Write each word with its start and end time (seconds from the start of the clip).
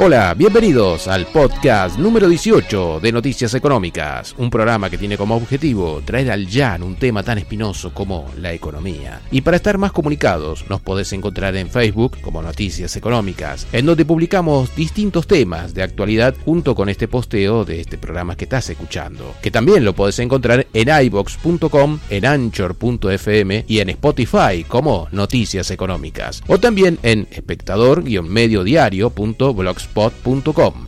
Hola, 0.00 0.32
bienvenidos 0.34 1.08
al 1.08 1.26
podcast 1.26 1.98
número 1.98 2.28
18 2.28 3.00
de 3.00 3.10
Noticias 3.10 3.52
Económicas, 3.54 4.32
un 4.38 4.48
programa 4.48 4.88
que 4.88 4.96
tiene 4.96 5.18
como 5.18 5.34
objetivo 5.34 6.00
traer 6.04 6.30
al 6.30 6.46
llano 6.46 6.86
un 6.86 6.94
tema 6.94 7.24
tan 7.24 7.38
espinoso 7.38 7.92
como 7.92 8.30
la 8.38 8.52
economía. 8.52 9.20
Y 9.32 9.40
para 9.40 9.56
estar 9.56 9.76
más 9.76 9.90
comunicados, 9.90 10.64
nos 10.70 10.80
podés 10.80 11.12
encontrar 11.12 11.56
en 11.56 11.68
Facebook 11.68 12.20
como 12.20 12.40
Noticias 12.40 12.94
Económicas, 12.94 13.66
en 13.72 13.86
donde 13.86 14.04
publicamos 14.04 14.72
distintos 14.76 15.26
temas 15.26 15.74
de 15.74 15.82
actualidad 15.82 16.36
junto 16.44 16.76
con 16.76 16.88
este 16.88 17.08
posteo 17.08 17.64
de 17.64 17.80
este 17.80 17.98
programa 17.98 18.36
que 18.36 18.44
estás 18.44 18.70
escuchando, 18.70 19.34
que 19.42 19.50
también 19.50 19.84
lo 19.84 19.96
podés 19.96 20.20
encontrar 20.20 20.68
en 20.74 21.06
ibox.com, 21.06 21.98
en 22.08 22.24
anchor.fm 22.24 23.64
y 23.66 23.80
en 23.80 23.88
Spotify 23.88 24.64
como 24.68 25.08
Noticias 25.10 25.72
Económicas, 25.72 26.40
o 26.46 26.60
también 26.60 27.00
en 27.02 27.26
espectador-mediodiario.blogspot 27.32 29.87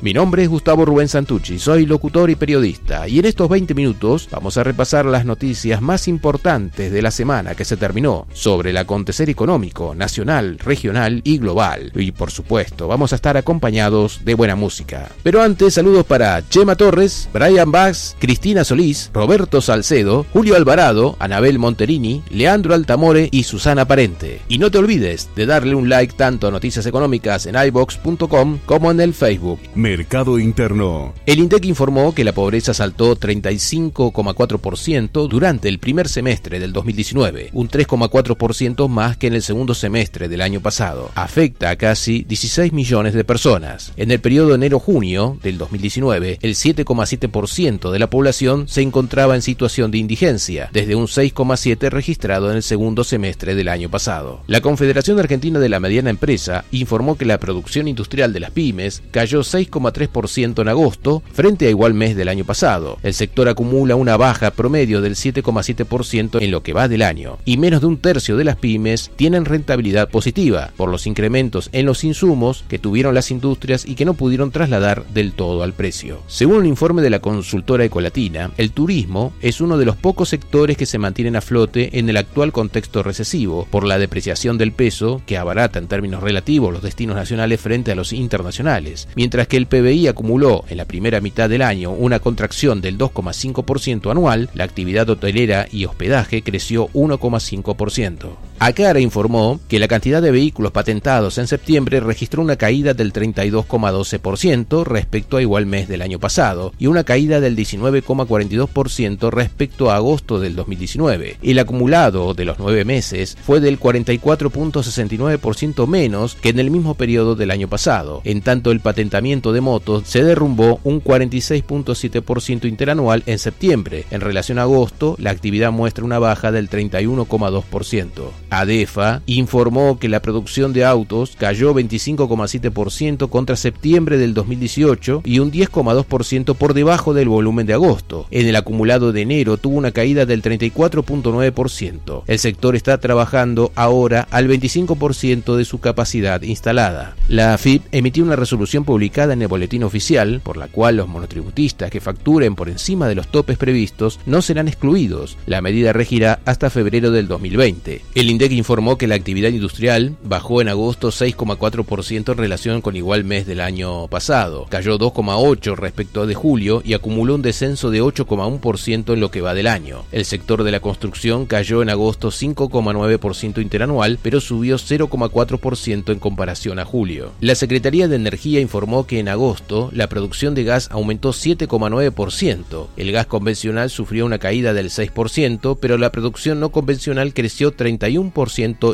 mi 0.00 0.12
nombre 0.12 0.42
es 0.42 0.48
Gustavo 0.48 0.84
Rubén 0.84 1.08
Santucci, 1.08 1.58
soy 1.58 1.86
locutor 1.86 2.30
y 2.30 2.36
periodista 2.36 3.08
y 3.08 3.18
en 3.18 3.24
estos 3.24 3.48
20 3.48 3.74
minutos 3.74 4.28
vamos 4.30 4.56
a 4.56 4.64
repasar 4.64 5.04
las 5.04 5.24
noticias 5.24 5.80
más 5.80 6.08
importantes 6.08 6.92
de 6.92 7.02
la 7.02 7.10
semana 7.10 7.54
que 7.54 7.64
se 7.64 7.76
terminó 7.76 8.26
sobre 8.32 8.70
el 8.70 8.76
acontecer 8.76 9.28
económico, 9.28 9.94
nacional, 9.94 10.58
regional 10.58 11.20
y 11.24 11.38
global. 11.38 11.92
Y 11.94 12.12
por 12.12 12.30
supuesto, 12.30 12.88
vamos 12.88 13.12
a 13.12 13.16
estar 13.16 13.36
acompañados 13.36 14.24
de 14.24 14.34
buena 14.34 14.56
música. 14.56 15.10
Pero 15.22 15.42
antes, 15.42 15.74
saludos 15.74 16.06
para 16.06 16.46
Chema 16.48 16.76
Torres, 16.76 17.28
Brian 17.32 17.72
Bass, 17.72 18.16
Cristina 18.18 18.64
Solís, 18.64 19.10
Roberto 19.12 19.60
Salcedo, 19.60 20.26
Julio 20.32 20.56
Alvarado, 20.56 21.16
Anabel 21.18 21.58
Monterini, 21.58 22.22
Leandro 22.30 22.74
Altamore 22.74 23.28
y 23.32 23.44
Susana 23.44 23.86
Parente. 23.86 24.40
Y 24.48 24.58
no 24.58 24.70
te 24.70 24.78
olvides 24.78 25.30
de 25.34 25.46
darle 25.46 25.74
un 25.74 25.88
like 25.88 26.14
tanto 26.16 26.48
a 26.48 26.50
Noticias 26.50 26.86
Económicas 26.86 27.46
en 27.46 27.56
ibox.com 27.56 28.58
como 28.66 28.89
en 28.90 29.00
el 29.00 29.14
Facebook. 29.14 29.60
Mercado 29.74 30.38
Interno. 30.38 31.14
El 31.26 31.38
INDEC 31.38 31.64
informó 31.66 32.14
que 32.14 32.24
la 32.24 32.32
pobreza 32.32 32.74
saltó 32.74 33.18
35,4% 33.18 35.28
durante 35.28 35.68
el 35.68 35.78
primer 35.78 36.08
semestre 36.08 36.58
del 36.58 36.72
2019, 36.72 37.50
un 37.52 37.68
3,4% 37.68 38.88
más 38.88 39.16
que 39.16 39.28
en 39.28 39.34
el 39.34 39.42
segundo 39.42 39.74
semestre 39.74 40.28
del 40.28 40.40
año 40.40 40.60
pasado. 40.60 41.10
Afecta 41.14 41.70
a 41.70 41.76
casi 41.76 42.24
16 42.24 42.72
millones 42.72 43.14
de 43.14 43.24
personas. 43.24 43.92
En 43.96 44.10
el 44.10 44.20
periodo 44.20 44.54
enero-junio 44.54 45.38
del 45.42 45.58
2019, 45.58 46.38
el 46.40 46.54
7,7% 46.54 47.90
de 47.90 47.98
la 47.98 48.10
población 48.10 48.68
se 48.68 48.82
encontraba 48.82 49.34
en 49.34 49.42
situación 49.42 49.90
de 49.90 49.98
indigencia, 49.98 50.70
desde 50.72 50.94
un 50.94 51.06
6,7% 51.06 51.90
registrado 51.90 52.50
en 52.50 52.56
el 52.56 52.62
segundo 52.62 53.04
semestre 53.04 53.54
del 53.54 53.68
año 53.68 53.90
pasado. 53.90 54.42
La 54.46 54.60
Confederación 54.60 55.18
Argentina 55.18 55.58
de 55.58 55.68
la 55.68 55.80
Mediana 55.80 56.10
Empresa 56.10 56.64
informó 56.70 57.16
que 57.16 57.24
la 57.24 57.38
producción 57.38 57.88
industrial 57.88 58.32
de 58.32 58.40
las 58.40 58.50
pymes 58.50 58.79
cayó 59.10 59.40
6,3% 59.40 60.62
en 60.62 60.68
agosto 60.68 61.22
frente 61.32 61.66
a 61.66 61.70
igual 61.70 61.94
mes 61.94 62.16
del 62.16 62.28
año 62.28 62.44
pasado. 62.44 62.98
El 63.02 63.14
sector 63.14 63.48
acumula 63.48 63.96
una 63.96 64.16
baja 64.16 64.50
promedio 64.50 65.00
del 65.00 65.14
7,7% 65.14 66.42
en 66.42 66.50
lo 66.50 66.62
que 66.62 66.72
va 66.72 66.88
del 66.88 67.02
año 67.02 67.38
y 67.44 67.56
menos 67.56 67.80
de 67.80 67.86
un 67.86 67.98
tercio 67.98 68.36
de 68.36 68.44
las 68.44 68.56
pymes 68.56 69.10
tienen 69.16 69.44
rentabilidad 69.44 70.08
positiva 70.08 70.70
por 70.76 70.90
los 70.90 71.06
incrementos 71.06 71.68
en 71.72 71.86
los 71.86 72.04
insumos 72.04 72.64
que 72.68 72.78
tuvieron 72.78 73.14
las 73.14 73.30
industrias 73.30 73.86
y 73.86 73.94
que 73.94 74.04
no 74.04 74.14
pudieron 74.14 74.50
trasladar 74.50 75.04
del 75.06 75.32
todo 75.32 75.62
al 75.62 75.72
precio. 75.72 76.22
Según 76.26 76.58
un 76.58 76.66
informe 76.66 77.02
de 77.02 77.10
la 77.10 77.20
consultora 77.20 77.84
Ecolatina, 77.84 78.50
el 78.56 78.72
turismo 78.72 79.32
es 79.40 79.60
uno 79.60 79.76
de 79.76 79.84
los 79.84 79.96
pocos 79.96 80.28
sectores 80.28 80.76
que 80.76 80.86
se 80.86 80.98
mantienen 80.98 81.36
a 81.36 81.40
flote 81.40 81.98
en 81.98 82.08
el 82.08 82.16
actual 82.16 82.52
contexto 82.52 83.02
recesivo 83.02 83.66
por 83.70 83.84
la 83.84 83.98
depreciación 83.98 84.58
del 84.58 84.72
peso 84.72 85.22
que 85.26 85.36
abarata 85.36 85.78
en 85.78 85.88
términos 85.88 86.22
relativos 86.22 86.72
los 86.72 86.82
destinos 86.82 87.16
nacionales 87.16 87.60
frente 87.60 87.92
a 87.92 87.94
los 87.94 88.12
internacionales 88.12 88.69
mientras 89.14 89.48
que 89.48 89.56
el 89.56 89.66
PBI 89.66 90.08
acumuló 90.08 90.64
en 90.68 90.76
la 90.76 90.84
primera 90.84 91.20
mitad 91.20 91.48
del 91.48 91.62
año 91.62 91.90
una 91.90 92.20
contracción 92.20 92.80
del 92.80 92.98
2,5% 92.98 94.10
anual, 94.10 94.50
la 94.54 94.64
actividad 94.64 95.08
hotelera 95.10 95.66
y 95.70 95.84
hospedaje 95.84 96.42
creció 96.42 96.88
1,5%. 96.88 98.49
Acara 98.62 99.00
informó 99.00 99.58
que 99.68 99.78
la 99.78 99.88
cantidad 99.88 100.20
de 100.20 100.30
vehículos 100.30 100.70
patentados 100.70 101.38
en 101.38 101.46
septiembre 101.46 101.98
registró 101.98 102.42
una 102.42 102.56
caída 102.56 102.92
del 102.92 103.10
32,12% 103.10 104.84
respecto 104.84 105.38
a 105.38 105.40
igual 105.40 105.64
mes 105.64 105.88
del 105.88 106.02
año 106.02 106.18
pasado 106.18 106.74
y 106.78 106.86
una 106.86 107.04
caída 107.04 107.40
del 107.40 107.56
19,42% 107.56 109.30
respecto 109.30 109.90
a 109.90 109.96
agosto 109.96 110.38
del 110.38 110.56
2019. 110.56 111.38
El 111.42 111.58
acumulado 111.58 112.34
de 112.34 112.44
los 112.44 112.58
nueve 112.58 112.84
meses 112.84 113.38
fue 113.42 113.60
del 113.60 113.80
44,69% 113.80 115.86
menos 115.86 116.34
que 116.34 116.50
en 116.50 116.58
el 116.58 116.70
mismo 116.70 116.96
periodo 116.96 117.36
del 117.36 117.52
año 117.52 117.66
pasado. 117.66 118.20
En 118.24 118.42
tanto, 118.42 118.72
el 118.72 118.80
patentamiento 118.80 119.54
de 119.54 119.62
motos 119.62 120.06
se 120.06 120.22
derrumbó 120.22 120.80
un 120.84 121.02
46,7% 121.02 122.68
interanual 122.68 123.22
en 123.24 123.38
septiembre. 123.38 124.04
En 124.10 124.20
relación 124.20 124.58
a 124.58 124.64
agosto, 124.64 125.16
la 125.18 125.30
actividad 125.30 125.72
muestra 125.72 126.04
una 126.04 126.18
baja 126.18 126.52
del 126.52 126.68
31,2%. 126.68 128.49
ADEFA 128.50 129.22
informó 129.26 129.98
que 129.98 130.08
la 130.08 130.20
producción 130.22 130.72
de 130.72 130.84
autos 130.84 131.34
cayó 131.38 131.74
25,7% 131.74 133.28
contra 133.28 133.56
septiembre 133.56 134.18
del 134.18 134.34
2018 134.34 135.22
y 135.24 135.38
un 135.38 135.50
10,2% 135.50 136.54
por 136.54 136.74
debajo 136.74 137.14
del 137.14 137.28
volumen 137.28 137.66
de 137.66 137.74
agosto. 137.74 138.26
En 138.30 138.46
el 138.46 138.56
acumulado 138.56 139.12
de 139.12 139.22
enero 139.22 139.56
tuvo 139.56 139.76
una 139.76 139.92
caída 139.92 140.26
del 140.26 140.42
34,9%. 140.42 142.22
El 142.26 142.38
sector 142.38 142.76
está 142.76 142.98
trabajando 142.98 143.72
ahora 143.74 144.26
al 144.30 144.48
25% 144.48 145.56
de 145.56 145.64
su 145.64 145.80
capacidad 145.80 146.42
instalada. 146.42 147.14
La 147.28 147.54
AFIP 147.54 147.82
emitió 147.92 148.24
una 148.24 148.36
resolución 148.36 148.84
publicada 148.84 149.32
en 149.32 149.42
el 149.42 149.48
boletín 149.48 149.84
oficial 149.84 150.40
por 150.42 150.56
la 150.56 150.68
cual 150.68 150.96
los 150.96 151.08
monotributistas 151.08 151.90
que 151.90 152.00
facturen 152.00 152.54
por 152.54 152.68
encima 152.68 153.08
de 153.08 153.14
los 153.14 153.28
topes 153.28 153.58
previstos 153.58 154.18
no 154.26 154.42
serán 154.42 154.68
excluidos. 154.68 155.36
La 155.46 155.60
medida 155.60 155.92
regirá 155.92 156.40
hasta 156.44 156.70
febrero 156.70 157.10
del 157.10 157.28
2020. 157.28 158.02
El 158.14 158.30
INDEC 158.40 158.56
informó 158.56 158.96
que 158.96 159.06
la 159.06 159.16
actividad 159.16 159.50
industrial 159.50 160.16
bajó 160.24 160.62
en 160.62 160.68
agosto 160.68 161.10
6,4% 161.10 162.32
en 162.32 162.38
relación 162.38 162.80
con 162.80 162.96
igual 162.96 163.22
mes 163.22 163.46
del 163.46 163.60
año 163.60 164.08
pasado. 164.08 164.66
Cayó 164.70 164.98
2,8% 164.98 165.76
respecto 165.76 166.26
de 166.26 166.34
julio 166.34 166.80
y 166.82 166.94
acumuló 166.94 167.34
un 167.34 167.42
descenso 167.42 167.90
de 167.90 168.02
8,1% 168.02 169.12
en 169.12 169.20
lo 169.20 169.30
que 169.30 169.42
va 169.42 169.52
del 169.52 169.66
año. 169.66 170.06
El 170.10 170.24
sector 170.24 170.64
de 170.64 170.70
la 170.70 170.80
construcción 170.80 171.44
cayó 171.44 171.82
en 171.82 171.90
agosto 171.90 172.30
5,9% 172.30 173.60
interanual, 173.60 174.18
pero 174.22 174.40
subió 174.40 174.76
0,4% 174.76 176.10
en 176.10 176.18
comparación 176.18 176.78
a 176.78 176.86
julio. 176.86 177.32
La 177.42 177.54
Secretaría 177.54 178.08
de 178.08 178.16
Energía 178.16 178.60
informó 178.60 179.06
que 179.06 179.18
en 179.18 179.28
agosto 179.28 179.90
la 179.92 180.08
producción 180.08 180.54
de 180.54 180.64
gas 180.64 180.88
aumentó 180.90 181.34
7,9%. 181.34 182.86
El 182.96 183.12
gas 183.12 183.26
convencional 183.26 183.90
sufrió 183.90 184.24
una 184.24 184.38
caída 184.38 184.72
del 184.72 184.88
6%, 184.88 185.76
pero 185.78 185.98
la 185.98 186.10
producción 186.10 186.58
no 186.58 186.70
convencional 186.70 187.34
creció 187.34 187.76
31% 187.76 188.29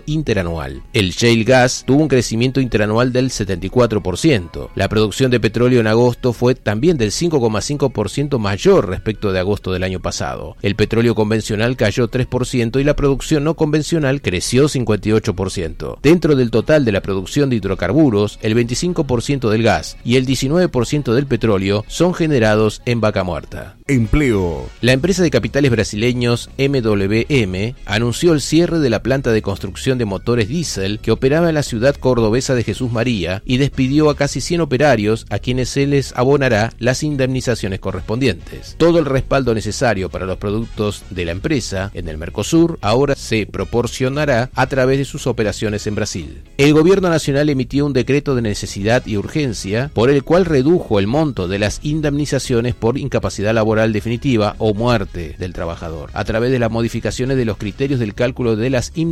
interanual. 0.07 0.83
El 0.93 1.11
shale 1.11 1.45
gas 1.45 1.85
tuvo 1.87 2.03
un 2.03 2.09
crecimiento 2.09 2.61
interanual 2.61 3.13
del 3.13 3.31
74%. 3.31 4.71
La 4.75 4.89
producción 4.89 5.31
de 5.31 5.41
petróleo 5.41 5.81
en 5.81 5.87
agosto 5.87 6.33
fue 6.33 6.55
también 6.55 6.99
del 6.99 7.11
5,5% 7.11 8.39
mayor 8.39 8.89
respecto 8.89 9.33
de 9.33 9.41
agosto 9.41 9.73
del 9.73 9.83
año 9.83 10.01
pasado. 10.01 10.57
El 10.63 10.77
petróleo 10.77 11.15
convencional 11.15 11.77
cayó 11.77 12.11
3% 12.11 12.81
y 12.81 12.85
la 12.85 12.97
producción 12.97 13.45
no 13.45 13.55
convencional 13.55 14.21
creció 14.23 14.65
58%. 14.65 15.99
Dentro 16.03 16.37
del 16.37 16.51
total 16.51 16.85
de 16.85 16.93
la 16.93 17.03
producción 17.03 17.51
de 17.51 17.57
hidrocarburos, 17.57 18.39
el 18.43 18.55
25% 18.57 19.51
del 19.51 19.63
gas 19.63 19.97
y 20.05 20.17
el 20.17 20.27
19% 20.27 21.15
del 21.15 21.27
petróleo 21.27 21.85
son 21.89 22.15
generados 22.15 22.83
en 22.85 23.01
vaca 23.01 23.25
muerta. 23.25 23.77
Empleo. 23.87 24.69
La 24.81 24.93
empresa 24.93 25.23
de 25.23 25.31
capitales 25.31 25.71
brasileños 25.71 26.51
MWM 26.59 27.75
anunció 27.85 28.33
el 28.33 28.41
cierre 28.41 28.81
de 28.81 28.91
la 28.91 29.03
planta 29.03 29.26
de 29.31 29.43
construcción 29.43 29.99
de 29.99 30.05
motores 30.05 30.49
diésel 30.49 30.99
que 31.01 31.13
operaba 31.13 31.49
en 31.49 31.55
la 31.55 31.63
ciudad 31.63 31.97
cordobesa 31.97 32.55
de 32.55 32.65
Jesús 32.65 32.93
María 32.93 33.43
y 33.45 33.59
despidió 33.59 34.11
a 34.11 34.17
casi 34.17 34.41
100 34.41 34.61
operarios 34.63 35.27
a 35.31 35.39
quienes 35.39 35.69
se 35.69 35.87
les 35.87 36.13
abonará 36.17 36.73
las 36.79 37.03
indemnizaciones 37.03 37.81
correspondientes. 37.81 38.77
Todo 38.79 38.99
el 38.99 39.05
respaldo 39.05 39.55
necesario 39.55 40.11
para 40.11 40.27
los 40.27 40.39
productos 40.39 41.03
de 41.11 41.25
la 41.25 41.33
empresa 41.33 41.91
en 41.95 42.09
el 42.09 42.19
Mercosur 42.19 42.79
ahora 42.81 43.15
se 43.15 43.47
proporcionará 43.47 44.51
a 44.55 44.67
través 44.67 44.99
de 44.99 45.05
sus 45.05 45.27
operaciones 45.27 45.87
en 45.87 45.95
Brasil. 45.95 46.43
El 46.59 46.73
gobierno 46.73 47.09
nacional 47.09 47.49
emitió 47.49 47.87
un 47.87 47.93
decreto 47.93 48.35
de 48.35 48.43
necesidad 48.43 49.07
y 49.07 49.17
urgencia, 49.17 49.91
por 49.95 50.11
el 50.11 50.25
cual 50.25 50.45
redujo 50.45 50.99
el 50.99 51.07
monto 51.07 51.49
de 51.49 51.59
las 51.59 51.81
indemnizaciones 51.83 52.75
por 52.75 52.99
incapacidad 52.99 53.55
laboral 53.55 53.93
definitiva 53.93 54.55
o 54.59 54.75
muerte 54.75 55.35
del 55.39 55.53
trabajador, 55.53 56.11
a 56.13 56.25
través 56.25 56.51
de 56.51 56.59
las 56.59 56.71
modificaciones 56.71 57.37
de 57.37 57.45
los 57.45 57.57
criterios 57.57 58.01
del 58.01 58.15
cálculo 58.15 58.57
de 58.57 58.71
las 58.71 58.93
indemnizaciones 58.95 59.06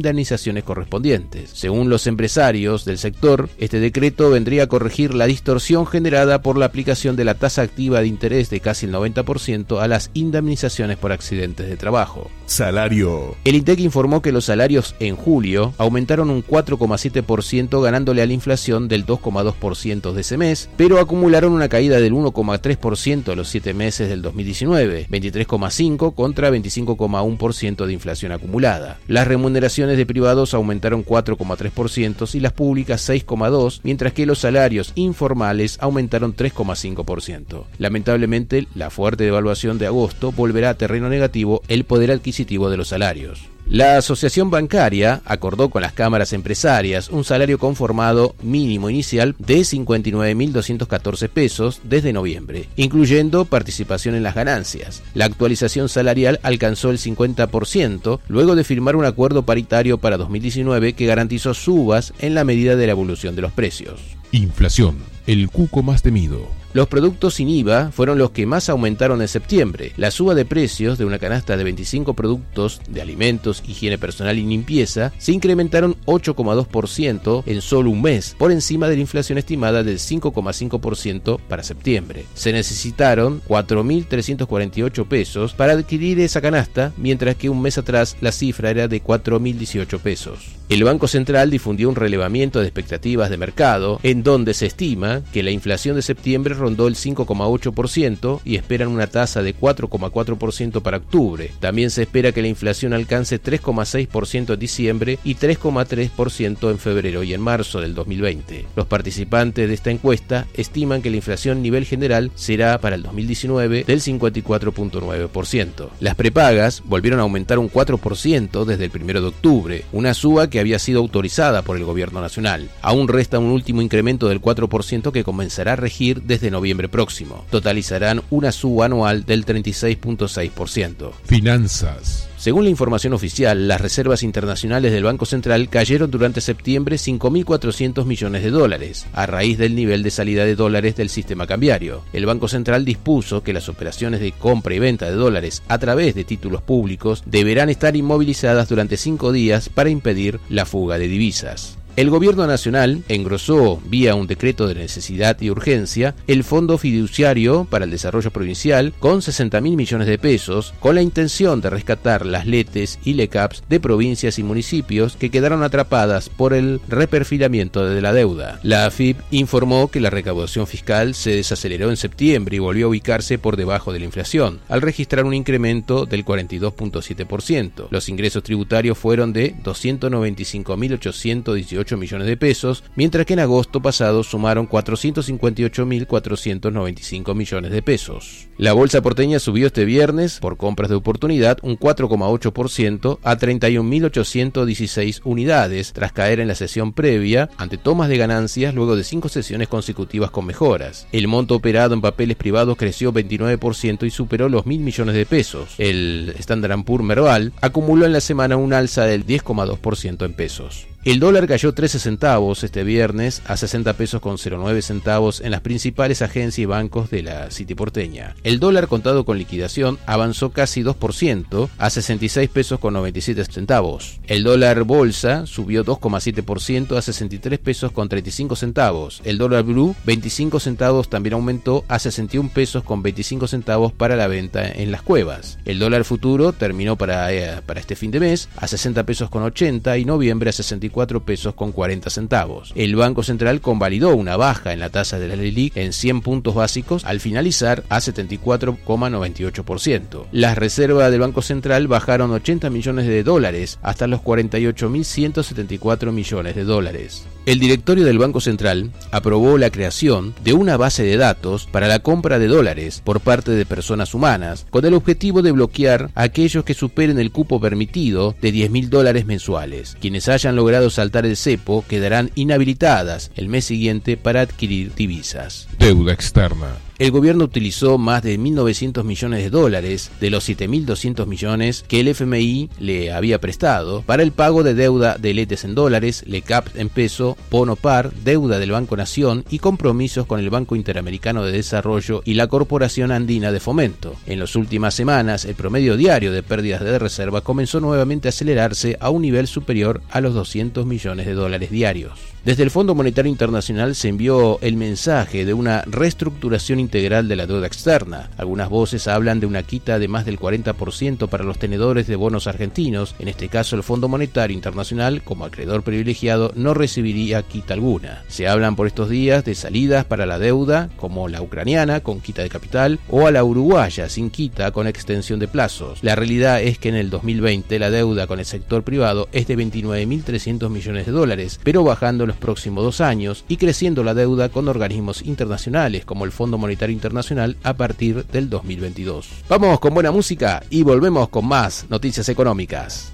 correspondientes. 0.65 1.51
Según 1.51 1.89
los 1.89 2.07
empresarios 2.07 2.85
del 2.85 2.99
sector, 2.99 3.49
este 3.59 3.81
decreto 3.81 4.31
vendría 4.31 4.65
a 4.65 4.67
corregir 4.67 5.15
la 5.15 5.27
distorsión 5.27 5.87
generada 5.87 6.43
por 6.43 6.59
la 6.59 6.67
aplicación 6.67 7.17
de 7.17 7.25
la 7.25 7.35
tasa 7.35 7.63
activa 7.63 8.01
de 8.01 8.07
interés 8.07 8.51
de 8.51 8.61
casi 8.61 8.87
el 8.87 8.93
90% 8.93 9.81
a 9.81 9.89
las 9.89 10.11
indemnizaciones 10.15 10.97
por 10.97 11.13
accidentes 11.13 11.69
de 11.69 11.77
trabajo. 11.77 12.31
Salario. 12.47 13.37
El 13.45 13.57
INTEC 13.57 13.81
informó 13.81 14.23
que 14.23 14.33
los 14.33 14.47
salarios 14.47 14.95
en 15.01 15.17
julio 15.17 15.73
aumentaron 15.79 16.31
un 16.31 16.45
4,7% 16.45 17.83
ganándole 17.83 18.23
a 18.23 18.27
la 18.27 18.33
inflación 18.33 18.89
del 18.89 19.07
2,2% 19.07 20.13
de 20.13 20.21
ese 20.21 20.37
mes, 20.37 20.69
pero 20.77 20.99
acumularon 20.99 21.53
una 21.53 21.69
caída 21.69 22.01
del 22.01 22.13
1,3% 22.13 23.33
en 23.33 23.37
los 23.37 23.49
7 23.49 23.75
meses 23.75 24.09
del 24.09 24.23
2019, 24.23 25.07
23,5 25.09 26.15
contra 26.15 26.51
25,1% 26.51 27.87
de 27.87 27.93
inflación 27.93 28.33
acumulada. 28.33 28.99
Las 29.09 29.27
remuneraciones 29.27 29.84
de 29.87 30.07
privados 30.07 30.55
aumentaron 30.55 31.05
4,3% 31.05 32.35
y 32.35 32.41
las 32.41 32.53
públicas 32.53 33.09
6,2%, 33.09 33.81
mientras 33.83 34.13
que 34.13 34.27
los 34.27 34.39
salarios 34.39 34.93
informales 34.95 35.79
aumentaron 35.81 36.35
3,5%. 36.35 37.65
Lamentablemente, 37.79 38.67
la 38.75 38.91
fuerte 38.91 39.25
devaluación 39.25 39.79
de 39.79 39.87
agosto 39.87 40.33
volverá 40.33 40.71
a 40.71 40.75
terreno 40.75 41.09
negativo 41.09 41.63
el 41.69 41.85
poder 41.85 42.11
adquisitivo 42.11 42.71
de 42.71 42.77
los 42.77 42.89
salarios. 42.89 43.54
La 43.67 43.97
Asociación 43.97 44.51
Bancaria 44.51 45.23
acordó 45.25 45.71
con 45.71 45.81
las 45.81 45.95
cámaras 45.95 46.35
empresarias 46.35 47.09
un 47.09 47.25
salario 47.25 47.59
conformado 47.59 48.35
mínimo 48.43 48.91
inicial 48.91 49.35
de 49.39 49.61
59.214 49.61 51.29
pesos 51.31 51.81
desde 51.83 52.13
noviembre, 52.13 52.69
incluyendo 52.77 53.47
participación 53.47 54.15
en 54.15 54.23
las 54.23 54.35
ganancias. 54.35 55.03
La 55.15 55.25
actualización 55.25 55.89
salarial 55.89 56.41
alcanzó 56.43 56.91
el 56.91 56.99
50% 56.99 58.21
luego 58.29 58.55
de 58.55 58.65
firmar 58.65 58.97
un 58.97 59.07
acuerdo 59.07 59.45
paritario 59.45 59.97
para 59.97 60.19
2019 60.19 60.93
que 60.93 61.07
garantizó 61.07 61.55
subas 61.55 62.13
en 62.19 62.35
la 62.35 62.45
medida 62.45 62.77
de 62.77 62.87
la 62.87 62.93
evolución 62.93 63.35
de 63.35 63.43
los 63.43 63.53
precios. 63.53 64.01
Inflación, 64.35 64.97
el 65.29 65.49
cuco 65.49 65.85
más 65.85 66.03
temido. 66.03 66.49
Los 66.73 66.89
productos 66.89 67.35
sin 67.35 67.49
IVA 67.49 67.93
fueron 67.93 68.19
los 68.19 68.33
que 68.33 68.47
más 68.47 68.69
aumentaron 68.69 69.23
en 69.23 69.29
septiembre. 69.29 69.93
La 69.97 70.11
suba 70.11 70.35
de 70.35 70.45
precios 70.45 70.99
de 70.99 71.05
una 71.05 71.21
canasta 71.21 71.57
de 71.57 71.63
25 71.63 72.15
productos 72.15 72.81
de 72.89 73.01
alimentos, 73.01 73.63
higiene 73.65 73.97
personal 73.97 74.37
y 74.37 74.43
limpieza 74.43 75.13
se 75.19 75.31
incrementaron 75.31 75.95
8,2% 76.07 77.45
en 77.47 77.61
solo 77.61 77.91
un 77.91 78.03
mes, 78.03 78.35
por 78.37 78.51
encima 78.51 78.89
de 78.89 78.97
la 78.97 79.03
inflación 79.03 79.39
estimada 79.39 79.85
del 79.85 80.01
5,5% 80.01 81.39
para 81.49 81.63
septiembre. 81.63 82.25
Se 82.35 82.53
necesitaron 82.53 83.41
4.348 83.47 85.07
pesos 85.07 85.53
para 85.53 85.75
adquirir 85.75 86.19
esa 86.19 86.41
canasta, 86.41 86.93
mientras 86.97 87.37
que 87.37 87.51
un 87.51 87.63
mes 87.63 87.79
atrás 87.79 88.17
la 88.21 88.33
cifra 88.33 88.71
era 88.71 88.89
de 88.89 89.01
4.018 89.01 90.01
pesos. 90.01 90.57
El 90.69 90.83
Banco 90.83 91.07
Central 91.07 91.51
difundió 91.51 91.89
un 91.89 91.95
relevamiento 91.95 92.59
de 92.59 92.67
expectativas 92.67 93.31
de 93.31 93.37
mercado 93.37 94.01
en 94.03 94.24
donde 94.25 94.55
se 94.55 94.67
estima 94.67 95.21
que 95.33 95.43
la 95.43 95.51
inflación 95.51 95.97
de 95.97 96.03
septiembre 96.03 96.55
rondó 96.55 96.89
el 96.89 96.97
5,8% 96.97 98.41
y 98.45 98.57
esperan 98.57 98.89
una 98.89 99.07
tasa 99.07 99.43
de 99.43 99.55
4,4% 99.55 100.81
para 100.81 100.97
octubre. 100.97 101.53
También 101.61 101.91
se 101.91 102.03
espera 102.03 102.33
que 102.33 102.41
la 102.41 102.49
inflación 102.49 102.95
alcance 102.95 103.41
3,6% 103.41 104.55
en 104.55 104.59
diciembre 104.59 105.19
y 105.25 105.35
3,3% 105.35 106.71
en 106.71 106.79
febrero 106.79 107.23
y 107.23 107.35
en 107.35 107.41
marzo 107.43 107.81
del 107.81 107.95
2020. 107.95 108.65
Los 108.75 108.87
participantes 108.87 109.69
de 109.69 109.75
esta 109.75 109.91
encuesta 109.91 110.47
estiman 110.55 111.03
que 111.03 111.11
la 111.11 111.17
inflación 111.17 111.59
a 111.59 111.61
nivel 111.61 111.85
general 111.85 112.31
será 112.35 112.79
para 112.79 112.97
el 112.97 113.03
2019 113.03 113.85
del 113.85 114.01
54,9%. 114.01 115.91
Las 116.01 116.15
prepagas 116.15 116.83
volvieron 116.87 117.21
a 117.21 117.25
aumentar 117.25 117.59
un 117.59 117.71
4% 117.71 118.65
desde 118.65 118.87
el 118.87 118.91
1 118.95 119.21
de 119.21 119.27
octubre, 119.27 119.85
una 119.93 120.15
suba 120.15 120.49
que 120.49 120.61
había 120.61 120.79
sido 120.79 121.01
autorizada 121.01 121.61
por 121.61 121.77
el 121.77 121.85
gobierno 121.85 122.23
nacional. 122.23 122.71
Aún 122.81 123.09
resta 123.09 123.39
un 123.39 123.51
último 123.51 123.83
incremento 123.83 124.04
del 124.05 124.41
4% 124.41 125.13
que 125.13 125.25
comenzará 125.25 125.73
a 125.73 125.77
regir 125.77 126.23
desde 126.23 126.51
noviembre 126.51 126.89
próximo. 126.89 127.47
Totalizarán 127.51 128.23
una 128.31 128.53
suba 128.53 128.87
anual 128.87 129.25
del 129.25 129.47
36.6%. 129.47 131.13
Finanzas. 131.25 132.29
Según 132.45 132.65
la 132.65 132.71
información 132.71 133.15
oficial, 133.15 133.69
las 133.69 133.81
reservas 133.81 134.23
internacionales 134.23 134.93
del 134.93 135.05
Banco 135.05 135.25
Central 135.25 135.71
cayeron 135.71 136.11
durante 136.11 136.43
septiembre 136.43 136.97
5.400 136.97 138.05
millones 138.05 138.43
de 138.43 138.51
dólares, 138.51 139.07
a 139.15 139.25
raíz 139.25 139.57
del 139.57 139.75
nivel 139.75 140.03
de 140.03 140.11
salida 140.11 140.45
de 140.45 140.55
dólares 140.55 140.95
del 140.95 141.09
sistema 141.09 141.47
cambiario. 141.47 142.03
El 142.13 142.27
Banco 142.27 142.47
Central 142.47 142.85
dispuso 142.85 143.43
que 143.43 143.55
las 143.55 143.71
operaciones 143.71 144.21
de 144.21 144.33
compra 144.33 144.75
y 144.75 144.79
venta 144.79 145.07
de 145.07 145.17
dólares 145.17 145.63
a 145.69 145.79
través 145.79 146.15
de 146.15 146.25
títulos 146.25 146.61
públicos 146.61 147.23
deberán 147.25 147.71
estar 147.71 147.97
inmovilizadas 147.97 148.69
durante 148.69 148.99
cinco 148.99 149.33
días 149.33 149.71
para 149.71 149.89
impedir 149.89 150.39
la 150.51 150.67
fuga 150.67 150.99
de 150.99 151.09
divisas. 151.09 151.79
El 151.97 152.11
gobierno 152.11 152.45
nacional 152.49 153.05
engrosó, 153.09 153.81
vía 153.87 154.17
un 154.17 154.27
decreto 154.27 154.67
de 154.67 154.75
necesidad 154.75 155.41
y 155.41 155.51
urgencia, 155.51 156.17
el 156.27 156.43
Fondo 156.43 156.77
Fiduciario 156.77 157.69
para 157.71 157.85
el 157.85 157.93
Desarrollo 157.93 158.33
Provincial 158.33 158.93
con 158.99 159.23
60 159.23 159.61
mil 159.61 159.77
millones 159.77 160.09
de 160.09 160.19
pesos, 160.19 160.75
con 160.81 160.97
la 160.97 161.03
intención 161.03 161.61
de 161.61 161.71
rescatar 161.71 162.27
las 162.27 162.49
letes 162.49 162.99
y 163.05 163.15
LECAPs 163.15 163.63
de 163.69 163.79
provincias 163.79 164.41
y 164.41 164.43
municipios 164.43 165.15
que 165.15 165.31
quedaron 165.31 165.63
atrapadas 165.63 166.31
por 166.31 166.53
el 166.53 166.81
reperfilamiento 166.89 167.89
de 167.89 168.03
la 168.03 168.13
deuda. 168.13 168.59
La 168.65 168.87
AFIP 168.87 169.21
informó 169.31 169.89
que 169.89 170.01
la 170.01 170.11
recaudación 170.11 170.67
fiscal 170.67 171.15
se 171.15 171.37
desaceleró 171.37 171.91
en 171.91 171.97
septiembre 171.97 172.57
y 172.57 172.59
volvió 172.59 172.87
a 172.87 172.89
ubicarse 172.89 173.39
por 173.39 173.57
debajo 173.57 173.93
de 173.93 174.01
la 174.01 174.07
inflación, 174.07 174.59
al 174.69 174.83
registrar 174.83 175.25
un 175.25 175.35
incremento 175.35 176.07
del 176.07 176.25
42.7%. 176.25 177.87
Los 177.91 178.09
ingresos 178.09 178.43
tributarios 178.43 178.99
fueron 178.99 179.33
de 179.33 179.55
295.818 179.63 181.84
millones 181.93 182.27
de 182.27 182.37
pesos, 182.37 182.83
mientras 182.97 183.27
que 183.27 183.35
en 183.35 183.41
agosto 183.41 183.81
pasado 183.81 184.25
sumaron 184.25 184.69
458.495 184.69 187.35
millones 187.35 187.71
de 187.71 187.83
pesos. 187.83 188.49
La 188.57 188.73
bolsa 188.73 189.03
porteña 189.03 189.39
subió 189.39 189.67
este 189.67 189.85
viernes, 189.85 190.39
por 190.41 190.57
compras 190.57 190.89
de 190.89 190.97
oportunidad, 190.97 191.59
un 191.63 191.79
4,8% 191.79 193.19
a 193.23 193.37
31.816 193.37 195.21
unidades, 195.25 195.93
tras 195.93 196.13
caer 196.13 196.41
en 196.41 196.49
la 196.49 196.55
sesión 196.55 196.93
previa, 196.93 197.51
ante 197.57 197.79
tomas 197.79 198.09
de 198.09 198.17
ganancias 198.17 198.75
luego 198.75 198.97
de 198.97 199.05
cinco 199.05 199.29
sesiones 199.29 199.69
consecutivas 199.69 200.31
con 200.31 200.47
mejoras. 200.47 201.07
El 201.13 201.29
monto 201.29 201.55
operado 201.55 201.95
en 201.95 202.01
papeles 202.01 202.37
privados 202.37 202.77
creció 202.77 203.13
29% 203.13 204.07
y 204.07 204.11
superó 204.11 204.49
los 204.49 204.67
mil 204.67 204.81
millones 204.81 205.15
de 205.15 205.27
pesos. 205.27 205.75
El 205.79 206.35
Standard 206.39 206.85
Poor's 206.85 207.05
Merval 207.05 207.53
acumuló 207.61 208.07
en 208.07 208.13
la 208.13 208.21
semana 208.21 208.57
un 208.57 208.73
alza 208.73 209.05
del 209.05 209.27
10,2% 209.27 210.25
en 210.25 210.33
pesos. 210.33 210.87
El 211.05 211.21
dólar 211.21 211.47
cayó 211.47 211.75
13 211.75 211.99
centavos 211.99 212.65
este 212.65 212.83
viernes 212.83 213.43
a 213.45 213.59
60 213.59 213.93
pesos 213.93 214.23
con 214.23 214.39
09 214.39 214.81
centavos 214.81 215.43
en 215.43 215.51
las 215.51 215.61
principales 215.61 216.23
agencias 216.23 216.61
y 216.61 216.65
bancos 216.65 217.11
de 217.11 217.23
la 217.23 217.51
City 217.51 217.75
porteña. 217.75 218.35
El 218.43 218.59
dólar 218.59 218.89
contado 218.89 219.27
con 219.27 219.37
liquidación 219.37 219.99
avanzó 220.07 220.53
casi 220.53 220.83
2% 220.83 221.69
a 221.77 221.91
66 221.91 222.49
pesos 222.49 222.81
con 222.81 222.95
97 222.95 223.45
centavos. 223.45 224.19
El 224.27 224.45
dólar 224.45 224.85
bolsa 224.85 225.45
subió 225.45 225.85
2,7% 225.85 226.97
a 226.97 227.03
63 227.03 227.59
pesos 227.59 227.93
con 227.93 228.09
35 228.09 228.57
centavos. 228.57 229.21
El 229.25 229.37
dólar 229.37 229.65
blue 229.65 229.95
25 230.07 230.59
centavos 230.59 231.11
también 231.11 231.35
aumentó 231.35 231.85
a 231.87 231.99
61 231.99 232.49
pesos 232.55 232.83
con 232.83 233.03
25 233.03 233.47
centavos 233.47 233.93
para 233.93 234.17
la 234.17 234.27
venta 234.27 234.67
en 234.67 234.91
las 234.91 235.03
cuevas. 235.03 235.59
El 235.67 235.81
dólar 235.81 236.05
futuro 236.05 236.55
terminó 236.55 236.97
para, 236.97 237.31
eh, 237.31 237.61
para 237.67 237.81
este 237.81 237.95
fin 237.95 238.11
de 238.11 238.21
mes 238.21 238.49
a 238.57 238.67
60 238.67 239.05
pesos 239.05 239.29
con 239.29 239.43
80 239.43 239.99
y 239.99 240.07
noviembre 240.07 240.49
a 240.49 240.55
64 240.55 240.94
pesos 241.25 241.55
con 241.55 241.73
40 241.73 242.11
centavos. 242.11 242.73
El 242.75 242.97
Banco 242.97 243.23
Central 243.23 243.61
convalidó 243.61 244.17
una 244.17 244.37
baja 244.37 244.73
en 244.73 244.81
la 244.81 244.89
tasa 244.91 245.19
de 245.19 245.29
la 245.29 245.37
LELIC 245.37 245.77
en 245.77 245.93
100 245.93 246.23
puntos 246.23 246.55
básicos 246.55 247.05
al 247.05 247.21
finalizar 247.21 247.85
a 247.89 247.99
74,98%. 247.99 250.25
Las 250.33 250.57
reservas 250.57 251.11
del 251.11 251.21
Banco 251.21 251.43
Central 251.43 251.89
bajaron 251.89 252.33
80 252.33 252.71
millones 252.71 253.07
de 253.07 253.23
dólares 253.23 253.79
hasta 253.83 254.07
los 254.07 254.23
48.174 254.23 256.13
millones 256.13 256.55
de 256.55 256.65
dólares. 256.65 257.27
El 257.47 257.59
directorio 257.59 258.07
del 258.07 258.19
Banco 258.19 258.41
Central 258.41 258.91
aprobó 259.11 259.59
la 259.59 259.69
creación 259.69 260.35
de 260.43 260.55
una 260.55 260.79
base 260.79 261.03
de 261.03 261.19
datos 261.19 261.67
para 261.71 261.89
la 261.89 261.99
compra 261.99 262.39
de 262.39 262.47
dólares 262.47 263.03
por 263.05 263.21
parte 263.21 263.51
de 263.51 263.67
personas 263.67 264.15
humanas, 264.15 264.67
con 264.71 264.87
el 264.87 264.95
objetivo 264.95 265.43
de 265.43 265.53
bloquear 265.53 266.11
a 266.15 266.23
aquellos 266.23 266.65
que 266.65 266.73
superen 266.73 267.19
el 267.19 267.33
cupo 267.33 267.61
permitido 267.61 268.35
de 268.41 268.51
10 268.51 268.71
mil 268.71 268.89
dólares 268.89 269.27
mensuales. 269.27 269.95
Quienes 270.01 270.29
hayan 270.31 270.57
logrado 270.57 270.89
saltar 270.89 271.27
el 271.27 271.37
cepo 271.37 271.85
quedarán 271.87 272.31
inhabilitadas 272.35 273.31
el 273.37 273.49
mes 273.49 273.67
siguiente 273.67 274.17
para 274.17 274.41
adquirir 274.41 274.95
divisas. 274.95 275.69
Deuda 275.79 276.15
externa. 276.15 276.79
El 276.97 277.11
gobierno 277.11 277.43
utilizó 277.43 277.99
más 277.99 278.23
de 278.23 278.39
1.900 278.39 279.03
millones 279.03 279.43
de 279.43 279.51
dólares 279.51 280.13
de 280.21 280.31
los 280.31 280.49
7.200 280.49 281.27
millones 281.27 281.85
que 281.89 281.99
el 281.99 282.07
FMI 282.07 282.71
le 282.79 283.13
había 283.13 283.41
prestado 283.41 284.03
para 284.03 284.23
el 284.23 284.31
pago 284.31 284.63
de 284.63 284.75
deuda 284.75 285.19
de 285.19 285.35
letes 285.35 285.65
en 285.65 285.75
dólares, 285.75 286.23
LECAP 286.29 286.69
en 286.77 286.89
peso, 286.91 287.37
Pono 287.49 287.75
Par, 287.75 288.13
deuda 288.23 288.61
del 288.61 288.71
Banco 288.71 288.97
Nación 288.97 289.45
y 289.51 289.59
compromisos 289.59 290.27
con 290.27 290.39
el 290.39 290.51
Banco 290.51 290.77
Interamericano 290.77 291.45
de 291.45 291.51
Desarrollo 291.51 292.23
y 292.25 292.35
la 292.35 292.47
Corporación 292.47 293.11
Andina 293.11 293.51
de 293.51 293.59
Fomento. 293.59 294.15
En 294.27 294.39
las 294.39 294.55
últimas 294.55 294.95
semanas, 294.95 295.47
el 295.47 295.57
promedio 295.57 295.97
diario 295.97 296.31
de 296.31 296.45
pérdidas 296.45 296.83
de 296.83 297.01
reserva 297.01 297.41
comenzó 297.41 297.81
nuevamente 297.81 298.29
a 298.29 298.31
acelerarse 298.31 298.97
a 299.01 299.11
un 299.11 299.23
nivel 299.23 299.49
superior 299.49 300.01
a 300.11 300.21
los 300.21 300.33
200 300.33 300.87
millones 300.87 301.27
de 301.27 301.35
dólares 301.35 301.73
diarios. 301.73 302.34
Desde 302.45 302.63
el 302.63 302.71
Fondo 302.71 302.95
Monetario 302.95 303.33
Internacional 303.33 303.95
se 303.95 304.09
envió 304.09 304.59
el 304.61 304.77
mensaje 304.77 305.47
de 305.47 305.55
una 305.55 305.81
reestructuración 305.87 306.79
integral 306.79 307.27
de 307.27 307.37
la 307.37 307.47
deuda 307.47 307.67
externa. 307.67 308.29
Algunas 308.37 308.69
voces 308.69 309.09
hablan 309.09 309.41
de 309.41 309.47
una 309.47 309.63
quita 309.63 309.99
de 309.99 310.09
más 310.09 310.27
del 310.27 310.39
40% 310.39 311.31
para 311.31 311.43
los 311.43 311.59
tenedores 311.59 312.07
de 312.07 312.17
bonos 312.17 312.47
argentinos. 312.47 313.15
En 313.19 313.29
este 313.29 313.49
caso, 313.49 313.77
el 313.77 313.83
Fondo 313.83 314.09
Monetario 314.09 314.55
Internacional, 314.55 315.23
como 315.23 315.47
acreedor 315.47 315.85
privilegiado, 315.85 316.53
no 316.55 316.75
recibiría 316.75 317.43
quita 317.45 317.73
alguna. 317.73 318.25
Se 318.29 318.47
hablan 318.47 318.77
por 318.77 318.89
estos 318.89 319.09
días 319.09 319.43
de 319.47 319.55
salidas 319.55 320.05
para 320.05 320.27
la 320.27 320.39
deuda, 320.39 320.91
como 320.97 321.29
la 321.29 321.41
ucraniana, 321.41 322.01
con 322.01 322.21
quita 322.21 322.43
de 322.43 322.51
capital, 322.51 323.01
o 323.09 323.27
a 323.27 323.31
la 323.31 323.43
uruguaya, 323.43 324.11
sin 324.11 324.29
quita, 324.29 324.71
con 324.71 324.87
extensión 324.87 325.39
de 325.41 325.49
plazos. 325.49 326.01
La 326.03 326.15
realidad 326.15 326.61
es 326.61 326.77
que 326.77 326.91
en 326.91 326.97
el 326.97 327.09
2020 327.09 327.79
la 327.79 327.89
deuda 327.89 328.27
con 328.27 328.39
el 328.39 328.45
sector 328.45 328.83
privado 328.83 329.31
es 329.33 329.47
de 329.47 329.57
29.300 329.57 330.69
millones 330.69 331.07
de 331.07 331.13
dólares, 331.13 331.59
pero 331.65 331.83
bajando 331.85 332.34
los 332.35 332.41
próximos 332.41 332.85
dos 332.85 333.01
años 333.01 333.45
y 333.49 333.57
creciendo 333.57 334.03
la 334.03 334.13
deuda 334.13 334.49
con 334.49 334.69
organismos 334.69 335.23
internacionales 335.23 336.05
como 336.05 336.25
el 336.25 336.33
Fondo 336.33 336.59
Monetario 336.59 336.93
Internacional 336.93 337.57
a 337.63 337.75
partir 337.75 338.27
del 338.27 338.51
2022. 338.51 339.29
Vamos 339.49 339.79
con 339.79 339.95
buena 339.95 340.11
música 340.11 340.63
y 340.69 340.83
volvemos 340.83 341.29
con 341.29 341.47
más 341.47 341.87
noticias 341.89 342.29
económicas. 342.29 343.13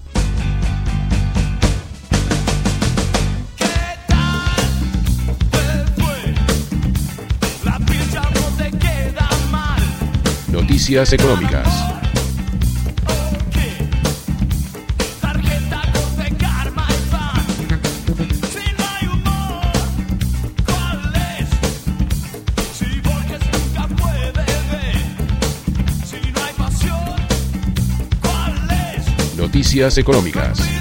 Noticias 10.51 11.13
económicas. 11.13 11.90
Noticias 29.71 29.99
Económicas. 29.99 30.80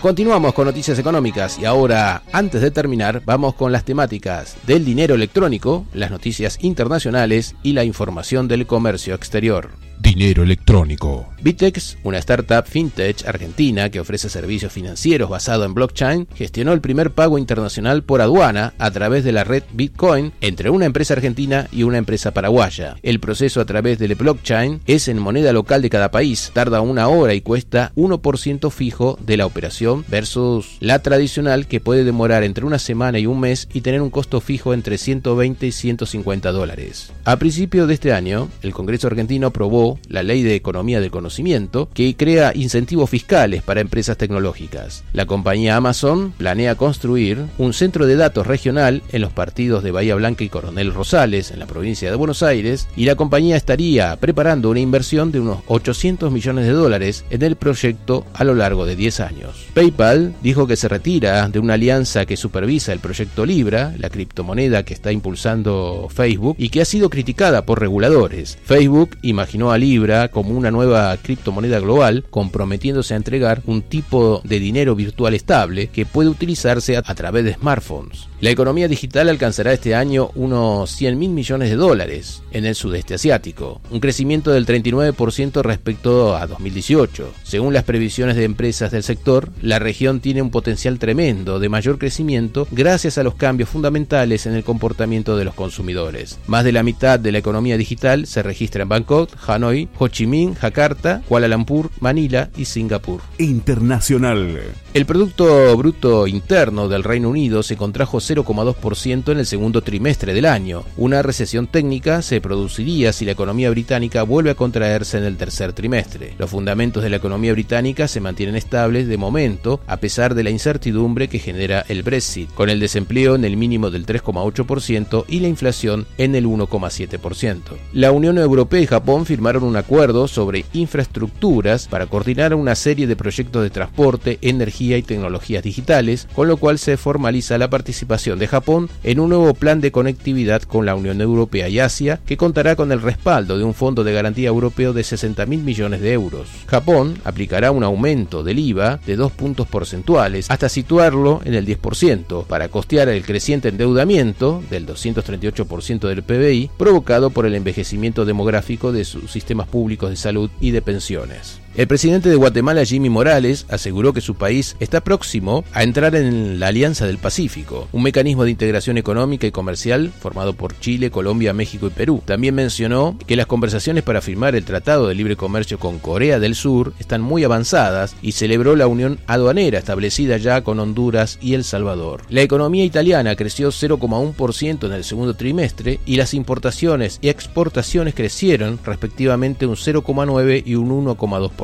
Continuamos 0.00 0.54
con 0.54 0.64
noticias 0.64 0.98
económicas 0.98 1.58
y 1.58 1.66
ahora, 1.66 2.22
antes 2.32 2.62
de 2.62 2.70
terminar, 2.70 3.20
vamos 3.26 3.54
con 3.54 3.70
las 3.70 3.84
temáticas 3.84 4.56
del 4.66 4.82
dinero 4.82 5.14
electrónico, 5.14 5.84
las 5.92 6.10
noticias 6.10 6.56
internacionales 6.62 7.54
y 7.62 7.74
la 7.74 7.84
información 7.84 8.48
del 8.48 8.66
comercio 8.66 9.14
exterior 9.14 9.89
dinero 10.00 10.42
electrónico. 10.42 11.28
Bitex, 11.42 11.96
una 12.02 12.18
startup 12.18 12.64
fintech 12.66 13.26
argentina 13.26 13.88
que 13.88 14.00
ofrece 14.00 14.28
servicios 14.28 14.72
financieros 14.72 15.30
basado 15.30 15.64
en 15.64 15.72
blockchain, 15.72 16.28
gestionó 16.34 16.72
el 16.72 16.82
primer 16.82 17.12
pago 17.12 17.38
internacional 17.38 18.02
por 18.02 18.20
aduana 18.20 18.74
a 18.78 18.90
través 18.90 19.24
de 19.24 19.32
la 19.32 19.44
red 19.44 19.62
Bitcoin 19.72 20.32
entre 20.40 20.68
una 20.68 20.84
empresa 20.84 21.14
argentina 21.14 21.66
y 21.72 21.84
una 21.84 21.98
empresa 21.98 22.32
paraguaya. 22.32 22.96
El 23.02 23.20
proceso 23.20 23.60
a 23.60 23.64
través 23.64 23.98
del 23.98 24.14
blockchain 24.14 24.80
es 24.86 25.08
en 25.08 25.18
moneda 25.18 25.52
local 25.52 25.80
de 25.80 25.90
cada 25.90 26.10
país, 26.10 26.50
tarda 26.52 26.80
una 26.82 27.08
hora 27.08 27.32
y 27.34 27.40
cuesta 27.40 27.92
1% 27.96 28.70
fijo 28.70 29.18
de 29.24 29.36
la 29.36 29.46
operación 29.46 30.04
versus 30.08 30.76
la 30.80 31.00
tradicional 31.00 31.66
que 31.66 31.80
puede 31.80 32.04
demorar 32.04 32.42
entre 32.42 32.66
una 32.66 32.78
semana 32.78 33.18
y 33.18 33.26
un 33.26 33.40
mes 33.40 33.68
y 33.72 33.80
tener 33.80 34.02
un 34.02 34.10
costo 34.10 34.40
fijo 34.40 34.74
entre 34.74 34.98
120 34.98 35.66
y 35.66 35.72
150 35.72 36.52
dólares. 36.52 37.12
A 37.24 37.36
principios 37.36 37.88
de 37.88 37.94
este 37.94 38.12
año, 38.12 38.48
el 38.62 38.72
Congreso 38.72 39.06
argentino 39.06 39.46
aprobó 39.46 39.89
la 40.08 40.22
Ley 40.22 40.42
de 40.42 40.54
Economía 40.54 41.00
del 41.00 41.10
Conocimiento, 41.10 41.88
que 41.92 42.14
crea 42.16 42.52
incentivos 42.54 43.10
fiscales 43.10 43.62
para 43.62 43.80
empresas 43.80 44.16
tecnológicas. 44.16 45.04
La 45.12 45.26
compañía 45.26 45.76
Amazon 45.76 46.32
planea 46.36 46.74
construir 46.74 47.44
un 47.58 47.72
centro 47.72 48.06
de 48.06 48.16
datos 48.16 48.46
regional 48.46 49.02
en 49.12 49.22
los 49.22 49.32
partidos 49.32 49.82
de 49.82 49.90
Bahía 49.90 50.14
Blanca 50.14 50.44
y 50.44 50.48
Coronel 50.48 50.94
Rosales, 50.94 51.50
en 51.50 51.58
la 51.58 51.66
provincia 51.66 52.10
de 52.10 52.16
Buenos 52.16 52.42
Aires, 52.42 52.88
y 52.96 53.04
la 53.04 53.16
compañía 53.16 53.56
estaría 53.56 54.16
preparando 54.16 54.70
una 54.70 54.80
inversión 54.80 55.32
de 55.32 55.40
unos 55.40 55.60
800 55.66 56.30
millones 56.30 56.66
de 56.66 56.72
dólares 56.72 57.24
en 57.30 57.42
el 57.42 57.56
proyecto 57.56 58.26
a 58.34 58.44
lo 58.44 58.54
largo 58.54 58.86
de 58.86 58.96
10 58.96 59.20
años. 59.20 59.66
PayPal 59.74 60.34
dijo 60.42 60.66
que 60.66 60.76
se 60.76 60.88
retira 60.88 61.48
de 61.48 61.58
una 61.58 61.74
alianza 61.74 62.26
que 62.26 62.36
supervisa 62.36 62.92
el 62.92 63.00
proyecto 63.00 63.46
Libra, 63.46 63.94
la 63.98 64.10
criptomoneda 64.10 64.84
que 64.84 64.94
está 64.94 65.12
impulsando 65.12 66.08
Facebook 66.10 66.56
y 66.58 66.68
que 66.68 66.80
ha 66.80 66.84
sido 66.84 67.10
criticada 67.10 67.64
por 67.64 67.80
reguladores. 67.80 68.58
Facebook 68.64 69.18
imaginó 69.22 69.72
a 69.72 69.78
Libra 69.80 70.28
como 70.28 70.56
una 70.56 70.70
nueva 70.70 71.16
criptomoneda 71.16 71.80
global, 71.80 72.24
comprometiéndose 72.30 73.14
a 73.14 73.16
entregar 73.16 73.62
un 73.66 73.82
tipo 73.82 74.42
de 74.44 74.60
dinero 74.60 74.94
virtual 74.94 75.34
estable 75.34 75.88
que 75.88 76.06
puede 76.06 76.28
utilizarse 76.28 76.96
a 76.96 77.02
través 77.02 77.44
de 77.44 77.54
smartphones. 77.54 78.28
La 78.40 78.48
economía 78.48 78.88
digital 78.88 79.28
alcanzará 79.28 79.74
este 79.74 79.94
año 79.94 80.30
unos 80.34 80.90
100 80.92 81.18
mil 81.18 81.30
millones 81.30 81.68
de 81.68 81.76
dólares 81.76 82.42
en 82.52 82.64
el 82.64 82.74
sudeste 82.74 83.14
asiático, 83.14 83.82
un 83.90 84.00
crecimiento 84.00 84.50
del 84.50 84.64
39% 84.64 85.62
respecto 85.62 86.36
a 86.36 86.46
2018. 86.46 87.34
Según 87.42 87.74
las 87.74 87.84
previsiones 87.84 88.36
de 88.36 88.44
empresas 88.44 88.92
del 88.92 89.02
sector, 89.02 89.50
la 89.60 89.78
región 89.78 90.20
tiene 90.20 90.40
un 90.40 90.50
potencial 90.50 90.98
tremendo 90.98 91.58
de 91.58 91.68
mayor 91.68 91.98
crecimiento 91.98 92.66
gracias 92.70 93.18
a 93.18 93.22
los 93.22 93.34
cambios 93.34 93.68
fundamentales 93.68 94.46
en 94.46 94.54
el 94.54 94.64
comportamiento 94.64 95.36
de 95.36 95.44
los 95.44 95.54
consumidores. 95.54 96.38
Más 96.46 96.64
de 96.64 96.72
la 96.72 96.82
mitad 96.82 97.20
de 97.20 97.32
la 97.32 97.38
economía 97.38 97.76
digital 97.76 98.26
se 98.26 98.42
registra 98.42 98.82
en 98.82 98.88
Bangkok, 98.88 99.30
Hanoi, 99.46 99.69
Ho 99.98 100.08
Chi 100.08 100.26
Minh, 100.26 100.54
Jakarta, 100.54 101.22
Kuala 101.28 101.48
Lumpur, 101.48 101.90
Manila 102.00 102.50
y 102.56 102.64
Singapur. 102.64 103.20
Internacional. 103.38 104.60
El 104.92 105.06
Producto 105.06 105.76
Bruto 105.76 106.26
Interno 106.26 106.88
del 106.88 107.04
Reino 107.04 107.28
Unido 107.28 107.62
se 107.62 107.76
contrajo 107.76 108.18
0,2% 108.18 109.30
en 109.30 109.38
el 109.38 109.46
segundo 109.46 109.82
trimestre 109.82 110.34
del 110.34 110.46
año. 110.46 110.82
Una 110.96 111.22
recesión 111.22 111.68
técnica 111.68 112.22
se 112.22 112.40
produciría 112.40 113.12
si 113.12 113.24
la 113.24 113.30
economía 113.30 113.70
británica 113.70 114.24
vuelve 114.24 114.50
a 114.50 114.56
contraerse 114.56 115.18
en 115.18 115.22
el 115.22 115.36
tercer 115.36 115.74
trimestre. 115.74 116.34
Los 116.38 116.50
fundamentos 116.50 117.04
de 117.04 117.08
la 117.08 117.18
economía 117.18 117.52
británica 117.52 118.08
se 118.08 118.20
mantienen 118.20 118.56
estables 118.56 119.06
de 119.06 119.16
momento 119.16 119.80
a 119.86 119.98
pesar 119.98 120.34
de 120.34 120.42
la 120.42 120.50
incertidumbre 120.50 121.28
que 121.28 121.38
genera 121.38 121.84
el 121.86 122.02
Brexit, 122.02 122.52
con 122.54 122.68
el 122.68 122.80
desempleo 122.80 123.36
en 123.36 123.44
el 123.44 123.56
mínimo 123.56 123.92
del 123.92 124.06
3,8% 124.06 125.24
y 125.28 125.38
la 125.38 125.46
inflación 125.46 126.04
en 126.18 126.34
el 126.34 126.46
1,7%. 126.46 127.60
La 127.92 128.10
Unión 128.10 128.38
Europea 128.38 128.80
y 128.80 128.88
Japón 128.88 129.24
firmaron 129.24 129.62
un 129.62 129.76
acuerdo 129.76 130.26
sobre 130.26 130.64
infraestructuras 130.72 131.86
para 131.86 132.06
coordinar 132.06 132.54
una 132.54 132.74
serie 132.74 133.06
de 133.06 133.14
proyectos 133.14 133.62
de 133.62 133.70
transporte, 133.70 134.38
energía 134.42 134.79
y 134.80 135.02
tecnologías 135.02 135.62
digitales, 135.62 136.26
con 136.34 136.48
lo 136.48 136.56
cual 136.56 136.78
se 136.78 136.96
formaliza 136.96 137.58
la 137.58 137.70
participación 137.70 138.38
de 138.38 138.48
Japón 138.48 138.88
en 139.04 139.20
un 139.20 139.28
nuevo 139.28 139.52
plan 139.54 139.80
de 139.80 139.92
conectividad 139.92 140.62
con 140.62 140.86
la 140.86 140.94
Unión 140.94 141.20
Europea 141.20 141.68
y 141.68 141.78
Asia 141.78 142.20
que 142.24 142.36
contará 142.36 142.76
con 142.76 142.90
el 142.92 143.02
respaldo 143.02 143.58
de 143.58 143.64
un 143.64 143.74
fondo 143.74 144.04
de 144.04 144.12
garantía 144.12 144.48
europeo 144.48 144.92
de 144.92 145.04
60 145.04 145.44
mil 145.46 145.62
millones 145.62 146.00
de 146.00 146.12
euros. 146.12 146.48
Japón 146.66 147.16
aplicará 147.24 147.70
un 147.70 147.84
aumento 147.84 148.42
del 148.42 148.58
IVA 148.58 149.00
de 149.06 149.16
dos 149.16 149.32
puntos 149.32 149.66
porcentuales 149.66 150.50
hasta 150.50 150.68
situarlo 150.68 151.40
en 151.44 151.54
el 151.54 151.66
10% 151.66 152.46
para 152.46 152.68
costear 152.68 153.08
el 153.08 153.24
creciente 153.24 153.68
endeudamiento 153.68 154.62
del 154.70 154.86
238% 154.86 156.08
del 156.08 156.22
PBI 156.22 156.70
provocado 156.78 157.30
por 157.30 157.46
el 157.46 157.54
envejecimiento 157.54 158.24
demográfico 158.24 158.92
de 158.92 159.04
sus 159.04 159.30
sistemas 159.30 159.68
públicos 159.68 160.10
de 160.10 160.16
salud 160.16 160.50
y 160.60 160.70
de 160.70 160.82
pensiones. 160.82 161.59
El 161.76 161.86
presidente 161.86 162.28
de 162.28 162.34
Guatemala, 162.34 162.84
Jimmy 162.84 163.10
Morales, 163.10 163.64
aseguró 163.68 164.12
que 164.12 164.20
su 164.20 164.34
país 164.34 164.76
está 164.80 165.02
próximo 165.02 165.64
a 165.72 165.84
entrar 165.84 166.16
en 166.16 166.58
la 166.58 166.66
Alianza 166.66 167.06
del 167.06 167.18
Pacífico, 167.18 167.88
un 167.92 168.02
mecanismo 168.02 168.42
de 168.42 168.50
integración 168.50 168.98
económica 168.98 169.46
y 169.46 169.52
comercial 169.52 170.10
formado 170.10 170.52
por 170.52 170.78
Chile, 170.80 171.12
Colombia, 171.12 171.52
México 171.52 171.86
y 171.86 171.90
Perú. 171.90 172.22
También 172.24 172.56
mencionó 172.56 173.16
que 173.24 173.36
las 173.36 173.46
conversaciones 173.46 174.02
para 174.02 174.20
firmar 174.20 174.56
el 174.56 174.64
Tratado 174.64 175.06
de 175.06 175.14
Libre 175.14 175.36
Comercio 175.36 175.78
con 175.78 176.00
Corea 176.00 176.40
del 176.40 176.56
Sur 176.56 176.92
están 176.98 177.22
muy 177.22 177.44
avanzadas 177.44 178.16
y 178.20 178.32
celebró 178.32 178.74
la 178.74 178.88
unión 178.88 179.20
aduanera 179.28 179.78
establecida 179.78 180.38
ya 180.38 180.62
con 180.64 180.80
Honduras 180.80 181.38
y 181.40 181.54
El 181.54 181.62
Salvador. 181.62 182.22
La 182.30 182.42
economía 182.42 182.84
italiana 182.84 183.36
creció 183.36 183.68
0,1% 183.68 184.86
en 184.86 184.92
el 184.92 185.04
segundo 185.04 185.34
trimestre 185.34 186.00
y 186.04 186.16
las 186.16 186.34
importaciones 186.34 187.20
y 187.22 187.28
exportaciones 187.28 188.14
crecieron 188.14 188.80
respectivamente 188.84 189.66
un 189.66 189.76
0,9 189.76 190.64
y 190.66 190.74
un 190.74 191.06
1,2%. 191.06 191.59